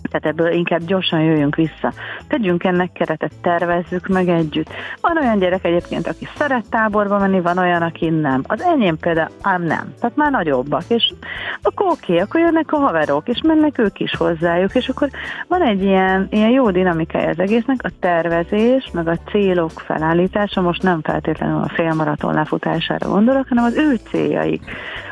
Tehát 0.10 0.26
ebből 0.26 0.52
inkább 0.52 0.82
gyorsan 0.84 1.22
jöjjünk 1.22 1.56
vissza. 1.56 1.94
Tegyünk 2.28 2.64
ennek 2.64 2.92
keretet, 2.92 3.32
tervezzük 3.42 4.08
meg 4.08 4.28
együtt. 4.28 4.70
Van 5.02 5.18
olyan 5.18 5.40
gyerek 5.40 5.66
egyébként, 5.66 6.08
aki 6.08 6.28
szeret 6.38 6.70
táborba 6.70 7.18
menni, 7.18 7.42
van 7.42 7.58
olyan, 7.58 7.82
aki 7.82 8.10
nem. 8.10 8.44
Az 8.48 8.62
enyém 8.62 8.98
például 8.98 9.30
ám 9.42 9.64
nem. 9.64 9.94
Tehát 10.00 10.16
már 10.16 10.32
nagyobbak, 10.32 10.84
és 10.88 11.14
akkor 11.62 11.86
oké, 11.86 12.12
okay, 12.12 12.18
akkor 12.18 12.40
jönnek 12.40 12.72
a 12.72 12.78
haverok, 12.78 13.28
és 13.28 13.42
mennek 13.44 13.78
ők 13.78 14.00
is 14.00 14.16
hozzájuk, 14.16 14.76
és 14.76 14.90
akkor 14.90 15.10
van 15.48 15.62
egy 15.62 15.84
ilyen, 15.84 16.28
ilyen 16.30 16.50
jó 16.50 16.72
dinamikája 16.72 17.30
az 17.30 17.40
egésznek, 17.40 17.80
a 17.84 17.90
tervezés, 18.00 18.90
meg 18.94 19.08
a 19.08 19.18
célok 19.32 19.72
felállítása, 19.72 20.62
most 20.62 20.84
nem 20.84 21.02
feltétlenül 21.02 21.62
a 21.62 21.72
félmaraton 21.74 22.34
lefutására 22.34 23.10
gondolok, 23.10 23.48
hanem 23.48 23.64
az 23.64 23.76
ő 23.76 24.00
céljaik 24.10 24.62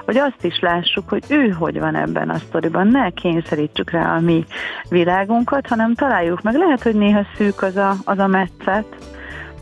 hogy 0.06 0.18
azt 0.18 0.44
is 0.44 0.60
lássuk, 0.60 1.10
hogy 1.10 1.24
ő 1.30 1.50
hogy 1.50 1.80
van 1.80 1.96
ebben 1.96 2.30
a 2.30 2.38
sztoriban, 2.38 2.88
ne 2.88 3.10
kényszerítsük 3.10 3.90
rá 3.90 4.16
a 4.16 4.20
mi 4.20 4.46
világunkat, 4.90 5.68
hanem 5.68 5.96
találjuk 5.96 6.42
meg. 6.42 6.56
Lehet, 6.56 6.84
hogy 6.84 6.96
néha 6.96 7.26
szűk 7.38 7.62
az 7.62 7.76
a, 7.76 7.96
az 8.04 8.20
a 8.20 8.28
metszet, 8.28 8.86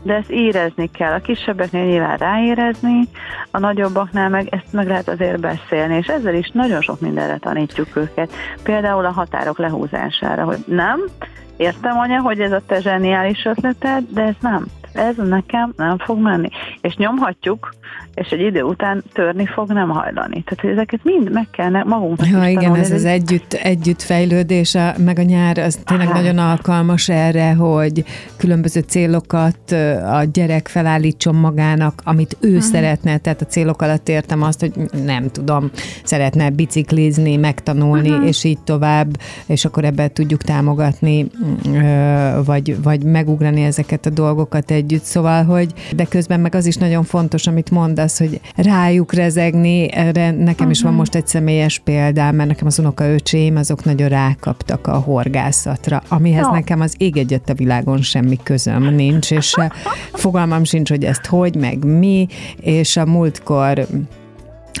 de 0.02 0.14
ezt 0.14 0.30
érezni 0.30 0.90
kell. 0.90 1.12
A 1.12 1.20
kisebbeknél 1.20 1.84
nyilván 1.84 2.16
ráérezni, 2.16 3.08
a 3.50 3.58
nagyobbaknál 3.58 4.28
meg 4.28 4.48
ezt 4.50 4.72
meg 4.72 4.86
lehet 4.86 5.08
azért 5.08 5.40
beszélni, 5.40 5.96
és 5.96 6.06
ezzel 6.06 6.34
is 6.34 6.50
nagyon 6.52 6.80
sok 6.80 7.00
mindenre 7.00 7.38
tanítjuk 7.38 7.96
őket. 7.96 8.32
Például 8.62 9.04
a 9.04 9.12
határok 9.12 9.58
lehúzására, 9.58 10.44
hogy 10.44 10.64
nem, 10.66 11.00
értem 11.56 11.98
anya, 11.98 12.20
hogy 12.20 12.40
ez 12.40 12.52
a 12.52 12.62
te 12.66 12.80
zseniális 12.80 13.44
ötleted, 13.44 14.04
de 14.08 14.22
ez 14.22 14.34
nem 14.40 14.66
ez 14.94 15.16
nekem 15.16 15.72
nem 15.76 15.98
fog 15.98 16.18
menni. 16.18 16.48
És 16.80 16.96
nyomhatjuk, 16.96 17.74
és 18.14 18.28
egy 18.28 18.40
idő 18.40 18.62
után 18.62 19.02
törni 19.12 19.46
fog, 19.46 19.72
nem 19.72 19.88
hajlani. 19.88 20.42
Tehát 20.42 20.76
ezeket 20.76 21.00
mind 21.04 21.32
meg 21.32 21.46
kell 21.50 21.82
magunknak 21.84 22.28
Ja, 22.28 22.48
igen, 22.48 22.62
tanulni. 22.62 22.80
ez 22.82 22.90
az 22.90 23.04
együtt, 23.04 23.52
együtt 23.52 24.02
fejlődés, 24.02 24.76
meg 24.96 25.18
a 25.18 25.22
nyár 25.22 25.58
az 25.58 25.78
tényleg 25.84 26.06
Aha. 26.06 26.16
nagyon 26.16 26.38
alkalmas 26.38 27.08
erre, 27.08 27.54
hogy 27.54 28.04
különböző 28.36 28.80
célokat 28.80 29.72
a 30.12 30.24
gyerek 30.32 30.68
felállítson 30.68 31.34
magának, 31.34 32.00
amit 32.04 32.36
ő 32.40 32.48
uh-huh. 32.48 32.62
szeretne, 32.62 33.18
tehát 33.18 33.40
a 33.40 33.46
célok 33.46 33.82
alatt 33.82 34.08
értem 34.08 34.42
azt, 34.42 34.60
hogy 34.60 34.72
nem 35.04 35.30
tudom, 35.30 35.70
szeretne 36.04 36.50
biciklizni, 36.50 37.36
megtanulni, 37.36 38.10
uh-huh. 38.10 38.26
és 38.26 38.44
így 38.44 38.60
tovább, 38.64 39.16
és 39.46 39.64
akkor 39.64 39.84
ebben 39.84 40.12
tudjuk 40.12 40.42
támogatni, 40.42 41.26
vagy, 42.44 42.82
vagy 42.82 43.04
megugrani 43.04 43.62
ezeket 43.62 44.06
a 44.06 44.10
dolgokat 44.10 44.70
egy 44.70 44.83
együtt, 44.84 45.02
szóval, 45.02 45.44
hogy 45.44 45.72
de 45.96 46.04
közben 46.04 46.40
meg 46.40 46.54
az 46.54 46.66
is 46.66 46.76
nagyon 46.76 47.04
fontos, 47.04 47.46
amit 47.46 47.70
mondasz, 47.70 48.18
hogy 48.18 48.40
rájuk 48.56 49.12
rezegni, 49.12 49.92
erre 49.92 50.30
nekem 50.30 50.52
uh-huh. 50.52 50.70
is 50.70 50.82
van 50.82 50.90
mhm. 50.90 51.00
most 51.00 51.14
egy 51.14 51.26
személyes 51.26 51.78
példám, 51.78 52.34
mert 52.34 52.48
nekem 52.48 52.66
az 52.66 52.78
unokaöcsém, 52.78 53.56
azok 53.56 53.84
nagyon 53.84 54.08
rákaptak 54.08 54.86
a 54.86 54.96
horgászatra, 54.96 56.02
amihez 56.08 56.46
no. 56.46 56.52
nekem 56.52 56.80
az 56.80 56.94
ég 56.98 57.16
egyet 57.16 57.48
a 57.48 57.54
világon 57.54 58.02
semmi 58.02 58.38
közöm 58.42 58.94
nincs, 58.94 59.30
és 59.30 59.54
fogalmam 60.12 60.64
sincs, 60.64 60.90
hogy 60.90 61.04
ezt 61.04 61.26
hogy, 61.26 61.56
meg 61.56 61.84
mi, 61.84 62.26
és 62.60 62.96
a 62.96 63.06
múltkor 63.06 63.86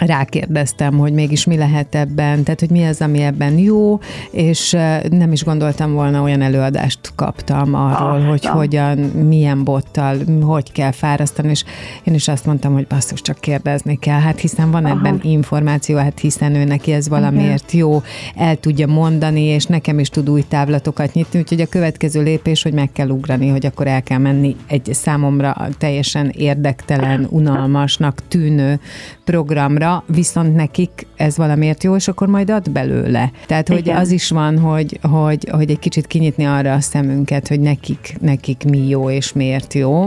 rákérdeztem, 0.00 0.98
hogy 0.98 1.12
mégis 1.12 1.44
mi 1.44 1.56
lehet 1.56 1.94
ebben, 1.94 2.42
tehát 2.42 2.60
hogy 2.60 2.70
mi 2.70 2.84
az, 2.84 3.00
ami 3.00 3.22
ebben 3.22 3.58
jó, 3.58 3.98
és 4.30 4.70
nem 5.10 5.32
is 5.32 5.44
gondoltam 5.44 5.92
volna, 5.92 6.22
olyan 6.22 6.42
előadást 6.42 7.12
kaptam 7.14 7.74
arról, 7.74 8.20
ah, 8.20 8.28
hogy 8.28 8.46
hogyan, 8.46 8.98
milyen 8.98 9.64
bottal, 9.64 10.16
hogy 10.42 10.72
kell 10.72 10.90
fárasztani, 10.90 11.50
és 11.50 11.64
én 12.04 12.14
is 12.14 12.28
azt 12.28 12.46
mondtam, 12.46 12.72
hogy 12.72 12.86
basszus, 12.86 13.20
csak 13.20 13.40
kérdezni 13.40 13.98
kell, 13.98 14.20
hát 14.20 14.40
hiszen 14.40 14.70
van 14.70 14.84
Aha. 14.84 14.96
ebben 14.96 15.20
információ, 15.22 15.96
hát 15.96 16.18
hiszen 16.18 16.54
ő 16.54 16.64
neki 16.64 16.92
ez 16.92 17.08
valamiért 17.08 17.72
jó, 17.72 18.02
el 18.36 18.56
tudja 18.56 18.86
mondani, 18.86 19.42
és 19.42 19.64
nekem 19.64 19.98
is 19.98 20.08
tud 20.08 20.30
új 20.30 20.44
távlatokat 20.48 21.12
nyitni, 21.12 21.38
úgyhogy 21.38 21.60
a 21.60 21.66
következő 21.66 22.22
lépés, 22.22 22.62
hogy 22.62 22.72
meg 22.72 22.92
kell 22.92 23.08
ugrani, 23.08 23.48
hogy 23.48 23.66
akkor 23.66 23.86
el 23.86 24.02
kell 24.02 24.18
menni 24.18 24.56
egy 24.66 24.88
számomra 24.92 25.68
teljesen 25.78 26.28
érdektelen, 26.28 27.26
unalmasnak 27.30 28.22
tűnő 28.28 28.80
programra, 29.24 30.04
viszont 30.06 30.54
nekik 30.54 31.06
ez 31.16 31.36
valamiért 31.36 31.84
jó, 31.84 31.94
és 31.94 32.08
akkor 32.08 32.28
majd 32.28 32.50
ad 32.50 32.70
belőle. 32.70 33.30
Tehát, 33.46 33.68
hogy 33.68 33.78
Igen. 33.78 33.96
az 33.96 34.10
is 34.10 34.30
van, 34.30 34.58
hogy, 34.58 34.98
hogy, 35.02 35.48
hogy 35.50 35.70
egy 35.70 35.78
kicsit 35.78 36.06
kinyitni 36.06 36.44
arra 36.44 36.72
a 36.72 36.80
szemünket, 36.80 37.48
hogy 37.48 37.60
nekik, 37.60 38.16
nekik 38.20 38.64
mi 38.64 38.88
jó 38.88 39.10
és 39.10 39.32
miért 39.32 39.74
jó 39.74 40.06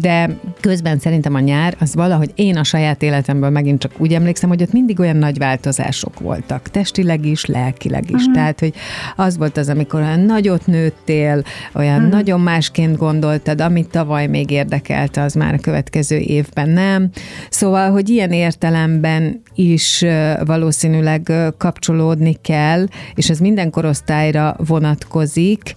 de 0.00 0.30
közben 0.60 0.98
szerintem 0.98 1.34
a 1.34 1.40
nyár, 1.40 1.76
az 1.80 1.94
valahogy 1.94 2.30
én 2.34 2.56
a 2.56 2.64
saját 2.64 3.02
életemből 3.02 3.50
megint 3.50 3.80
csak 3.80 3.92
úgy 3.98 4.14
emlékszem, 4.14 4.48
hogy 4.48 4.62
ott 4.62 4.72
mindig 4.72 5.00
olyan 5.00 5.16
nagy 5.16 5.38
változások 5.38 6.20
voltak, 6.20 6.70
testileg 6.70 7.24
is, 7.24 7.44
lelkileg 7.44 8.04
is. 8.04 8.14
Uh-huh. 8.14 8.34
Tehát, 8.34 8.60
hogy 8.60 8.74
az 9.16 9.36
volt 9.36 9.56
az, 9.56 9.68
amikor 9.68 10.00
olyan 10.00 10.20
nagyot 10.20 10.66
nőttél, 10.66 11.42
olyan 11.74 11.96
uh-huh. 11.96 12.10
nagyon 12.12 12.40
másként 12.40 12.96
gondoltad, 12.96 13.60
amit 13.60 13.90
tavaly 13.90 14.26
még 14.26 14.50
érdekelte, 14.50 15.22
az 15.22 15.34
már 15.34 15.54
a 15.54 15.58
következő 15.58 16.16
évben 16.16 16.68
nem. 16.68 17.10
Szóval, 17.50 17.90
hogy 17.90 18.08
ilyen 18.08 18.32
értelemben 18.32 19.42
is 19.54 20.04
valószínűleg 20.44 21.32
kapcsolódni 21.58 22.36
kell, 22.42 22.86
és 23.14 23.30
ez 23.30 23.38
minden 23.38 23.70
korosztályra 23.70 24.56
vonatkozik. 24.66 25.74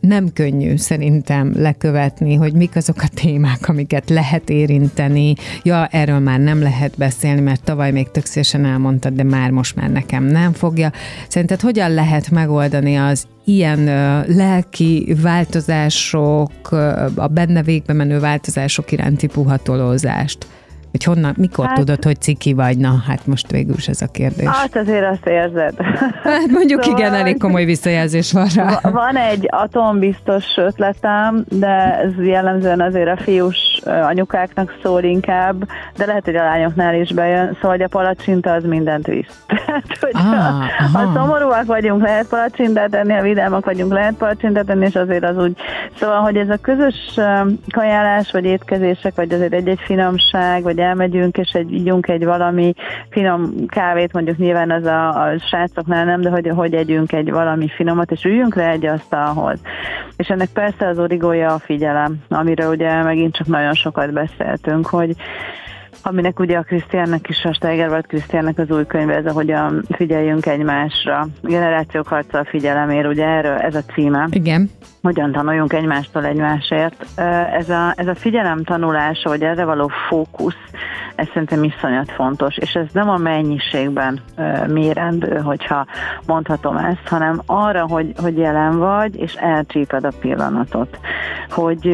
Nem 0.00 0.32
könnyű 0.32 0.76
szerintem 0.76 1.52
lekövetni, 1.56 2.00
hogy 2.38 2.52
mik 2.52 2.76
azok 2.76 3.02
a 3.02 3.08
témák, 3.14 3.68
amiket 3.68 4.10
lehet 4.10 4.50
érinteni. 4.50 5.34
Ja, 5.62 5.86
erről 5.86 6.18
már 6.18 6.40
nem 6.40 6.62
lehet 6.62 6.94
beszélni, 6.96 7.40
mert 7.40 7.64
tavaly 7.64 7.90
még 7.90 8.10
tök 8.10 8.24
szívesen 8.24 8.64
elmondtad, 8.64 9.12
de 9.12 9.22
már 9.22 9.50
most 9.50 9.76
már 9.76 9.90
nekem 9.90 10.24
nem 10.24 10.52
fogja. 10.52 10.92
Szerinted 11.28 11.60
hogyan 11.60 11.94
lehet 11.94 12.30
megoldani 12.30 12.96
az 12.96 13.26
ilyen 13.44 13.84
lelki 14.26 15.16
változások, 15.22 16.72
a 17.14 17.26
benne 17.26 17.62
végbe 17.62 17.92
menő 17.92 18.20
változások 18.20 18.92
iránti 18.92 19.26
puhatolózást? 19.26 20.46
Hogy 20.92 21.04
honnan, 21.04 21.34
mikor 21.36 21.66
hát, 21.66 21.74
tudod, 21.74 22.04
hogy 22.04 22.20
ciki 22.20 22.52
vagy? 22.52 22.78
Na, 22.78 23.02
hát 23.06 23.26
most 23.26 23.50
végül 23.50 23.74
is 23.76 23.88
ez 23.88 24.02
a 24.02 24.06
kérdés. 24.06 24.46
Hát 24.46 24.76
azért 24.76 25.04
azt 25.12 25.26
érzed. 25.26 25.74
Hát 26.22 26.46
mondjuk 26.50 26.82
szóval, 26.82 26.98
igen, 26.98 27.14
elég 27.14 27.38
komoly 27.38 27.64
visszajelzés 27.64 28.32
van 28.32 28.48
rá. 28.54 28.78
Van 28.82 29.16
egy 29.16 29.46
atombiztos 29.50 30.44
ötletem, 30.56 31.44
de 31.48 31.98
ez 31.98 32.26
jellemzően 32.26 32.80
azért 32.80 33.08
a 33.08 33.16
fiús 33.16 33.71
anyukáknak 33.86 34.74
szól 34.82 35.02
inkább, 35.02 35.68
de 35.96 36.06
lehet, 36.06 36.24
hogy 36.24 36.36
a 36.36 36.44
lányoknál 36.44 36.94
is 36.94 37.12
bejön, 37.12 37.54
szóval 37.54 37.70
hogy 37.70 37.82
a 37.82 37.88
palacsinta 37.88 38.52
az 38.52 38.64
mindent 38.64 39.06
visz. 39.06 39.44
Tehát, 39.66 39.98
hogy 40.00 40.10
ah, 40.14 41.02
a 41.02 41.10
szomorúak 41.14 41.64
vagyunk, 41.64 42.02
lehet 42.02 42.28
palacsintát 42.28 42.94
enni, 42.94 43.12
a 43.12 43.22
vidámak 43.22 43.64
vagyunk, 43.64 43.92
lehet 43.92 44.14
palacsintát 44.14 44.70
enni, 44.70 44.86
és 44.86 44.94
azért 44.94 45.24
az 45.24 45.36
úgy. 45.36 45.56
Szóval, 45.94 46.20
hogy 46.20 46.36
ez 46.36 46.48
a 46.48 46.56
közös 46.56 47.18
kajálás, 47.70 48.30
vagy 48.30 48.44
étkezések, 48.44 49.14
vagy 49.14 49.32
azért 49.32 49.52
egy-egy 49.52 49.80
finomság, 49.84 50.62
vagy 50.62 50.78
elmegyünk, 50.78 51.36
és 51.36 51.50
egy, 51.52 51.72
ígyunk 51.72 52.08
egy 52.08 52.24
valami 52.24 52.74
finom 53.10 53.66
kávét, 53.66 54.12
mondjuk 54.12 54.36
nyilván 54.36 54.70
az 54.70 54.84
a, 54.84 55.08
a 55.08 55.38
srácoknál 55.38 56.04
nem, 56.04 56.20
de 56.20 56.30
hogy, 56.30 56.50
hogy 56.54 56.74
együnk 56.74 57.12
egy 57.12 57.30
valami 57.30 57.68
finomat, 57.68 58.10
és 58.10 58.24
üljünk 58.24 58.54
le 58.54 58.68
egy 58.68 58.86
asztalhoz. 58.86 59.58
És 60.16 60.28
ennek 60.28 60.48
persze 60.48 60.86
az 60.86 60.98
origója 60.98 61.54
a 61.54 61.58
figyelem, 61.58 62.16
amiről 62.28 62.70
ugye 62.70 63.02
megint 63.02 63.36
csak 63.36 63.46
nagyon 63.46 63.71
sokat 63.74 64.12
beszéltünk, 64.12 64.86
hogy 64.86 65.16
aminek 66.02 66.38
ugye 66.38 66.58
a 66.58 66.62
Krisztiánnak 66.62 67.28
is, 67.28 67.44
a 67.44 67.52
Steigerwald 67.52 68.06
Krisztiánnak 68.06 68.58
az 68.58 68.70
új 68.70 68.86
könyve, 68.86 69.14
ez 69.14 69.26
a 69.26 69.32
hogyan 69.32 69.84
figyeljünk 69.90 70.46
egymásra. 70.46 71.26
Generációk 71.42 72.06
harca 72.06 72.38
a 72.38 72.44
figyelemért, 72.44 73.06
ugye 73.06 73.26
erről 73.26 73.56
ez 73.56 73.74
a 73.74 73.82
címe. 73.94 74.28
Igen. 74.30 74.70
Hogyan 75.02 75.32
tanuljunk 75.32 75.72
egymástól 75.72 76.24
egymásért. 76.24 77.06
Ez 77.56 77.68
a, 77.68 77.92
ez 77.96 78.06
a 78.06 78.14
figyelem 78.14 78.64
tanulása, 78.64 79.28
vagy 79.28 79.42
erre 79.42 79.64
való 79.64 79.90
fókusz, 80.08 80.54
ez 81.14 81.26
szerintem 81.26 81.64
iszonyat 81.64 82.10
fontos, 82.10 82.56
és 82.56 82.72
ez 82.72 82.86
nem 82.92 83.08
a 83.08 83.16
mennyiségben 83.16 84.20
mérendő, 84.66 85.36
hogyha 85.38 85.86
mondhatom 86.26 86.76
ezt, 86.76 87.08
hanem 87.08 87.40
arra, 87.46 87.86
hogy, 87.86 88.12
hogy 88.16 88.38
jelen 88.38 88.78
vagy, 88.78 89.16
és 89.16 89.34
elcsíped 89.34 90.04
a 90.04 90.12
pillanatot. 90.20 90.98
Hogy, 91.48 91.88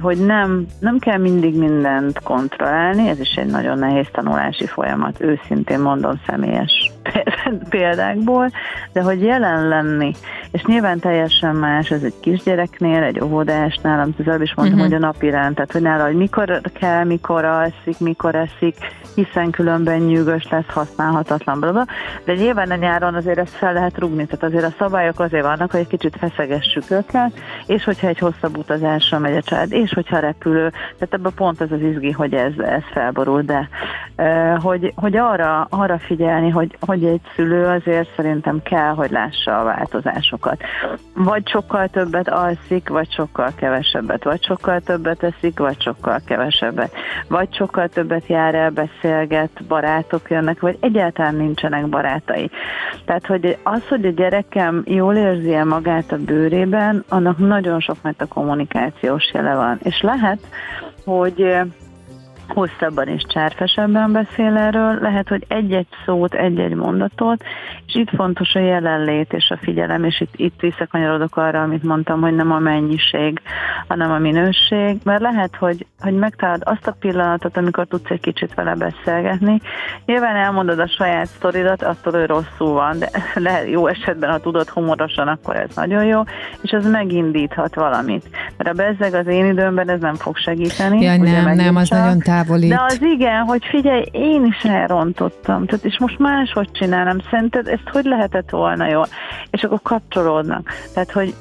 hogy 0.00 0.26
nem, 0.26 0.66
nem 0.78 0.98
kell 0.98 1.18
mindig 1.18 1.58
mindent 1.58 2.20
kontrollálni, 2.22 3.08
ez 3.08 3.20
is 3.20 3.34
egy 3.34 3.45
nagyon 3.46 3.78
nehéz 3.78 4.06
tanulási 4.12 4.66
folyamat, 4.66 5.20
őszintén 5.20 5.80
mondom 5.80 6.20
személyes 6.26 6.95
példákból, 7.68 8.50
de 8.92 9.02
hogy 9.02 9.22
jelen 9.22 9.68
lenni, 9.68 10.12
és 10.50 10.62
nyilván 10.64 10.98
teljesen 10.98 11.54
más, 11.54 11.90
ez 11.90 12.02
egy 12.02 12.14
kisgyereknél, 12.20 13.02
egy 13.02 13.20
óvodásnál, 13.20 14.00
amit 14.00 14.18
az 14.18 14.28
előbb 14.28 14.42
is 14.42 14.54
mondtam, 14.54 14.78
uh-huh. 14.78 14.94
hogy 14.94 15.02
a 15.02 15.06
napi 15.06 15.30
rend, 15.30 15.54
tehát 15.54 15.72
hogy 15.72 15.82
nála, 15.82 16.04
hogy 16.04 16.16
mikor 16.16 16.60
kell, 16.72 17.04
mikor 17.04 17.44
alszik, 17.44 17.98
mikor 17.98 18.34
eszik, 18.34 18.76
hiszen 19.14 19.50
különben 19.50 19.98
nyűgös 19.98 20.48
lesz, 20.50 20.68
használhatatlan, 20.68 21.60
bla, 21.60 21.72
bla. 21.72 21.86
de 22.24 22.34
nyilván 22.34 22.70
a 22.70 22.74
nyáron 22.74 23.14
azért 23.14 23.38
ezt 23.38 23.54
fel 23.54 23.72
lehet 23.72 23.98
rugni, 23.98 24.26
tehát 24.26 24.44
azért 24.44 24.64
a 24.64 24.74
szabályok 24.78 25.20
azért 25.20 25.44
vannak, 25.44 25.70
hogy 25.70 25.80
egy 25.80 25.86
kicsit 25.86 26.16
feszegessük 26.18 26.90
őket, 26.90 27.32
és 27.66 27.84
hogyha 27.84 28.06
egy 28.06 28.18
hosszabb 28.18 28.56
utazásra 28.56 29.18
megy 29.18 29.36
a 29.36 29.42
család, 29.42 29.72
és 29.72 29.92
hogyha 29.92 30.18
repülő, 30.18 30.70
tehát 30.70 31.14
ebben 31.14 31.32
pont 31.34 31.60
az 31.60 31.72
az 31.72 31.80
izgi, 31.80 32.10
hogy 32.10 32.34
ez, 32.34 32.52
ez 32.58 32.82
felborul, 32.92 33.42
de 33.42 33.68
hogy, 34.62 34.92
hogy 34.96 35.16
arra, 35.16 35.66
arra 35.70 35.98
figyelni, 35.98 36.50
hogy, 36.50 36.76
hogy 36.80 36.95
hogy 37.00 37.04
egy 37.04 37.20
szülő 37.34 37.66
azért 37.66 38.08
szerintem 38.16 38.62
kell, 38.62 38.94
hogy 38.94 39.10
lássa 39.10 39.60
a 39.60 39.64
változásokat. 39.64 40.62
Vagy 41.14 41.48
sokkal 41.48 41.88
többet 41.88 42.28
alszik, 42.28 42.88
vagy 42.88 43.12
sokkal 43.12 43.50
kevesebbet, 43.56 44.24
vagy 44.24 44.44
sokkal 44.44 44.80
többet 44.80 45.22
eszik, 45.22 45.58
vagy 45.58 45.82
sokkal 45.82 46.20
kevesebbet, 46.26 46.92
vagy 47.28 47.54
sokkal 47.54 47.88
többet 47.88 48.26
jár 48.26 48.54
el, 48.54 48.70
beszélget, 48.70 49.64
barátok 49.68 50.30
jönnek, 50.30 50.60
vagy 50.60 50.76
egyáltalán 50.80 51.34
nincsenek 51.34 51.88
barátai. 51.88 52.50
Tehát, 53.04 53.26
hogy 53.26 53.58
az, 53.62 53.88
hogy 53.88 54.04
a 54.04 54.10
gyerekem 54.10 54.82
jól 54.86 55.14
érzi 55.14 55.54
el 55.54 55.64
magát 55.64 56.12
a 56.12 56.16
bőrében, 56.16 57.04
annak 57.08 57.38
nagyon 57.38 57.80
sok 57.80 57.96
mert 58.02 58.20
a 58.20 58.26
kommunikációs 58.26 59.30
jele 59.32 59.54
van. 59.54 59.78
És 59.82 60.00
lehet, 60.00 60.38
hogy 61.04 61.56
hosszabban 62.48 63.08
és 63.08 63.22
csárfesebben 63.28 64.12
beszél 64.12 64.56
erről, 64.56 64.98
lehet, 65.00 65.28
hogy 65.28 65.44
egy-egy 65.48 65.86
szót, 66.04 66.34
egy-egy 66.34 66.74
mondatot, 66.74 67.44
és 67.86 67.94
itt 67.94 68.10
fontos 68.10 68.54
a 68.54 68.58
jelenlét 68.58 69.32
és 69.32 69.50
a 69.50 69.58
figyelem, 69.62 70.04
és 70.04 70.20
itt, 70.20 70.32
itt 70.36 70.60
visszakanyarodok 70.60 71.36
arra, 71.36 71.62
amit 71.62 71.82
mondtam, 71.82 72.20
hogy 72.20 72.34
nem 72.34 72.52
a 72.52 72.58
mennyiség, 72.58 73.40
hanem 73.88 74.10
a 74.10 74.18
minőség, 74.18 74.98
mert 75.04 75.20
lehet, 75.20 75.56
hogy, 75.56 75.86
hogy 76.00 76.14
megtalálod 76.14 76.62
azt 76.64 76.86
a 76.86 76.96
pillanatot, 77.00 77.56
amikor 77.56 77.86
tudsz 77.86 78.10
egy 78.10 78.20
kicsit 78.20 78.54
vele 78.54 78.74
beszélgetni. 78.74 79.60
Nyilván 80.06 80.36
elmondod 80.36 80.78
a 80.78 80.88
saját 80.88 81.26
sztoridat, 81.26 81.82
attól 81.82 82.14
ő 82.14 82.24
rosszul 82.24 82.72
van, 82.72 82.98
de 82.98 83.10
lehet 83.34 83.68
jó 83.68 83.86
esetben, 83.86 84.30
ha 84.30 84.38
tudod 84.38 84.68
humorosan, 84.68 85.28
akkor 85.28 85.56
ez 85.56 85.74
nagyon 85.74 86.04
jó, 86.04 86.22
és 86.60 86.70
ez 86.70 86.90
megindíthat 86.90 87.74
valamit. 87.74 88.24
Mert 88.56 88.70
a 88.70 88.72
bezzeg 88.72 89.14
az 89.14 89.26
én 89.26 89.46
időmben 89.46 89.90
ez 89.90 90.00
nem 90.00 90.14
fog 90.14 90.36
segíteni. 90.36 91.00
Ja, 91.00 91.16
nem, 91.16 91.54
nem, 91.54 91.76
az 91.76 91.88
nagyon 91.88 92.18
távolít. 92.36 92.70
De 92.70 92.82
az 92.86 93.02
igen, 93.02 93.42
hogy 93.42 93.64
figyelj, 93.64 94.04
én 94.10 94.44
is 94.44 94.64
elrontottam, 94.64 95.66
tehát 95.66 95.84
és 95.84 95.98
most 95.98 96.18
máshogy 96.18 96.70
csinálom, 96.72 97.16
szerinted 97.30 97.66
ezt 97.66 97.88
hogy 97.92 98.04
lehetett 98.04 98.50
volna 98.50 98.88
jól? 98.88 99.06
És 99.50 99.62
akkor 99.62 99.80
kapcsolódnak. 99.82 100.68
Tehát, 100.94 101.12
hogy 101.12 101.34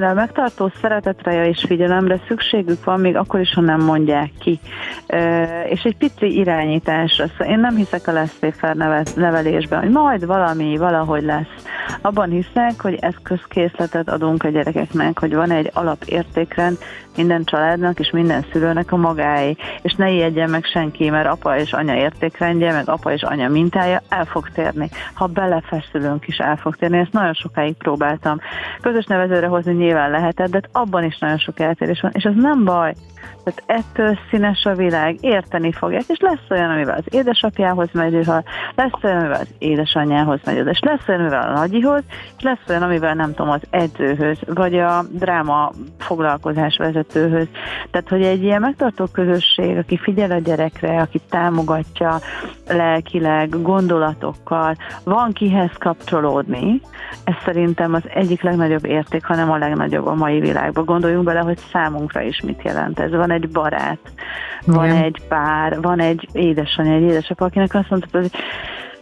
a 0.00 0.12
megtartó 0.14 0.70
szeretetre 0.80 1.48
és 1.48 1.64
figyelemre 1.66 2.20
szükségük 2.28 2.84
van, 2.84 3.00
még 3.00 3.16
akkor 3.16 3.40
is, 3.40 3.54
ha 3.54 3.60
nem 3.60 3.80
mondják 3.80 4.30
ki. 4.38 4.60
És 5.68 5.82
egy 5.82 5.96
pici 5.96 6.36
irányításra. 6.36 7.26
Szóval 7.26 7.52
én 7.54 7.60
nem 7.60 7.76
hiszek 7.76 8.06
a 8.06 8.12
lesztéfer 8.12 8.76
nevelésben, 9.16 9.80
hogy 9.80 9.90
majd 9.90 10.26
valami, 10.26 10.76
valahogy 10.76 11.22
lesz. 11.22 11.64
Abban 12.00 12.30
hiszek, 12.30 12.80
hogy 12.80 12.98
eszközkészletet 13.00 14.08
adunk 14.08 14.42
a 14.42 14.48
gyerekeknek, 14.48 15.18
hogy 15.18 15.34
van 15.34 15.50
egy 15.50 15.70
alapértékrend 15.74 16.78
minden 17.16 17.44
családnak 17.44 17.98
és 17.98 18.10
minden 18.10 18.44
szülőnek 18.52 18.92
a 18.92 18.96
magáé, 18.96 19.56
és 19.82 19.94
ne 19.94 20.10
ijedjen 20.36 20.50
meg 20.50 20.64
senki, 20.64 21.10
mert 21.10 21.28
apa 21.28 21.56
és 21.56 21.72
anya 21.72 21.94
értékrendje, 21.94 22.72
meg 22.72 22.88
apa 22.88 23.12
és 23.12 23.22
anya 23.22 23.48
mintája 23.48 24.02
el 24.08 24.24
fog 24.24 24.48
térni. 24.48 24.88
Ha 25.14 25.26
belefeszülünk 25.26 26.26
is 26.26 26.36
el 26.36 26.56
fog 26.56 26.76
térni, 26.76 26.98
ezt 26.98 27.12
nagyon 27.12 27.32
sokáig 27.32 27.76
próbáltam. 27.76 28.38
Közös 28.80 29.04
nevezőre 29.04 29.46
hozni 29.46 29.72
nyilván 29.72 30.10
lehetett, 30.10 30.50
de 30.50 30.60
abban 30.72 31.04
is 31.04 31.18
nagyon 31.18 31.38
sok 31.38 31.60
eltérés 31.60 32.00
van, 32.00 32.10
és 32.14 32.24
ez 32.24 32.34
nem 32.36 32.64
baj. 32.64 32.94
Tehát 33.44 33.82
ettől 33.82 34.18
színes 34.30 34.64
a 34.64 34.74
világ, 34.74 35.16
érteni 35.20 35.72
fogják, 35.72 36.02
és 36.06 36.18
lesz 36.20 36.50
olyan, 36.50 36.70
amivel 36.70 36.96
az 36.96 37.14
édesapjához 37.14 37.88
megy, 37.92 38.12
lesz 38.12 39.02
olyan, 39.02 39.18
amivel 39.18 39.40
az 39.40 39.54
édesanyjához 39.58 40.40
megy, 40.44 40.66
és 40.66 40.80
lesz 40.80 41.08
olyan, 41.08 41.20
amivel 41.20 41.48
a 41.48 41.58
nagyihoz, 41.58 42.02
és 42.36 42.42
lesz 42.42 42.68
olyan, 42.68 42.82
amivel 42.82 43.14
nem 43.14 43.34
tudom, 43.34 43.50
az 43.50 43.60
edzőhöz, 43.70 44.38
vagy 44.46 44.78
a 44.78 45.04
dráma 45.10 45.70
foglalkozás 45.98 46.76
vezetőhöz. 46.76 47.48
Tehát, 47.90 48.08
hogy 48.08 48.22
egy 48.22 48.42
ilyen 48.42 48.60
megtartó 48.60 49.06
közösség, 49.12 49.76
aki 49.76 49.96
figyel 49.96 50.25
a 50.30 50.38
gyerekre, 50.38 51.00
aki 51.00 51.20
támogatja 51.30 52.20
lelkileg, 52.68 53.62
gondolatokkal, 53.62 54.76
van 55.04 55.32
kihez 55.32 55.70
kapcsolódni, 55.78 56.80
ez 57.24 57.34
szerintem 57.44 57.94
az 57.94 58.02
egyik 58.14 58.42
legnagyobb 58.42 58.84
érték, 58.84 59.24
hanem 59.24 59.50
a 59.50 59.58
legnagyobb 59.58 60.06
a 60.06 60.14
mai 60.14 60.40
világban. 60.40 60.84
Gondoljunk 60.84 61.24
bele, 61.24 61.40
hogy 61.40 61.58
számunkra 61.72 62.20
is 62.20 62.40
mit 62.40 62.62
jelent 62.62 62.98
ez. 62.98 63.10
Van 63.10 63.30
egy 63.30 63.48
barát, 63.48 63.98
van 64.66 64.84
Igen. 64.84 65.02
egy 65.02 65.22
pár, 65.28 65.80
van 65.80 66.00
egy 66.00 66.28
édesanyja, 66.32 66.92
egy 66.92 67.02
édesapa, 67.02 67.44
akinek 67.44 67.74
azt 67.74 67.90
mondta, 67.90 68.18
hogy 68.18 68.30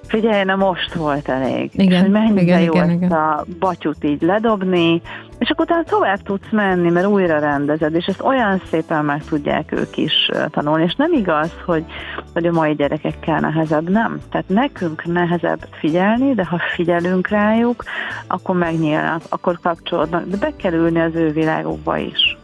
Figyelj, 0.07 0.45
na 0.45 0.57
most 0.57 0.95
volt 0.95 1.29
elég. 1.29 1.71
Igen, 1.73 2.01
hogy 2.01 2.11
mennyire 2.11 2.41
igen, 2.41 2.61
jó 2.61 2.73
igen, 2.73 2.89
ezt 2.89 2.97
igen. 2.97 3.13
a 3.13 3.45
batyut 3.59 4.05
így 4.05 4.23
ledobni, 4.23 5.03
és 5.45 5.51
akkor 5.51 5.65
utána 5.65 5.83
tovább 5.83 6.23
tudsz 6.23 6.51
menni, 6.51 6.91
mert 6.91 7.07
újra 7.07 7.39
rendezed, 7.39 7.95
és 7.95 8.07
ezt 8.07 8.23
olyan 8.23 8.63
szépen 8.71 9.05
meg 9.05 9.25
tudják 9.25 9.73
ők 9.73 9.97
is 9.97 10.31
tanulni, 10.51 10.85
és 10.85 10.95
nem 10.95 11.13
igaz, 11.13 11.51
hogy, 11.65 11.85
hogy 12.33 12.47
a 12.47 12.53
mai 12.53 12.75
gyerekekkel 12.75 13.41
nehezebb, 13.41 13.91
nem. 13.91 14.21
Tehát 14.31 14.49
nekünk 14.49 15.05
nehezebb 15.05 15.67
figyelni, 15.71 16.35
de 16.35 16.45
ha 16.45 16.59
figyelünk 16.75 17.29
rájuk, 17.29 17.85
akkor 18.27 18.57
megnyílnak, 18.57 19.23
akkor 19.29 19.59
kapcsolódnak, 19.63 20.27
de 20.27 20.37
be 20.37 20.53
kell 20.57 20.73
ülni 20.73 21.01
az 21.01 21.15
ő 21.15 21.31
világukba 21.31 21.97
is. 21.97 22.37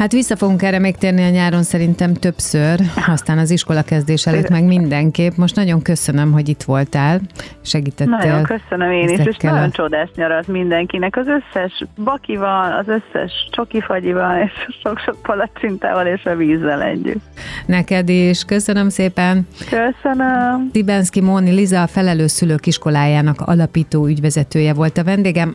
Hát 0.00 0.12
vissza 0.12 0.36
fogunk 0.36 0.62
erre 0.62 0.78
még 0.78 0.96
térni 0.96 1.22
a 1.24 1.28
nyáron 1.28 1.62
szerintem 1.62 2.14
többször, 2.14 2.80
aztán 3.06 3.38
az 3.38 3.50
iskola 3.50 3.82
kezdés 3.82 4.26
előtt 4.26 4.48
meg 4.48 4.64
mindenképp. 4.64 5.32
Most 5.36 5.56
nagyon 5.56 5.82
köszönöm, 5.82 6.32
hogy 6.32 6.48
itt 6.48 6.62
voltál, 6.62 7.20
segítettél. 7.62 8.16
Nagyon 8.16 8.42
köszönöm 8.42 8.90
én 8.90 9.08
is, 9.08 9.26
és 9.26 9.36
nagyon 9.36 9.70
csodás 9.70 10.08
nyarat 10.14 10.46
mindenkinek. 10.46 11.16
Az 11.16 11.26
összes 11.26 11.84
bakival, 12.04 12.72
az 12.72 12.86
összes 12.88 13.32
csokifagyival, 13.50 14.42
és 14.42 14.52
sok-sok 14.82 15.16
palacsintával 15.22 16.06
és 16.06 16.24
a 16.24 16.34
vízzel 16.34 16.82
együtt. 16.82 17.22
Neked 17.66 18.08
is. 18.08 18.44
Köszönöm 18.44 18.88
szépen. 18.88 19.46
Köszönöm. 19.58 20.70
Tibenszki 20.72 21.20
Móni 21.20 21.50
Liza, 21.50 21.82
a 21.82 21.86
Felelős 21.86 22.30
Szülők 22.30 22.66
Iskolájának 22.66 23.40
alapító 23.40 24.06
ügyvezetője 24.06 24.72
volt 24.72 24.98
a 24.98 25.04
vendégem. 25.04 25.54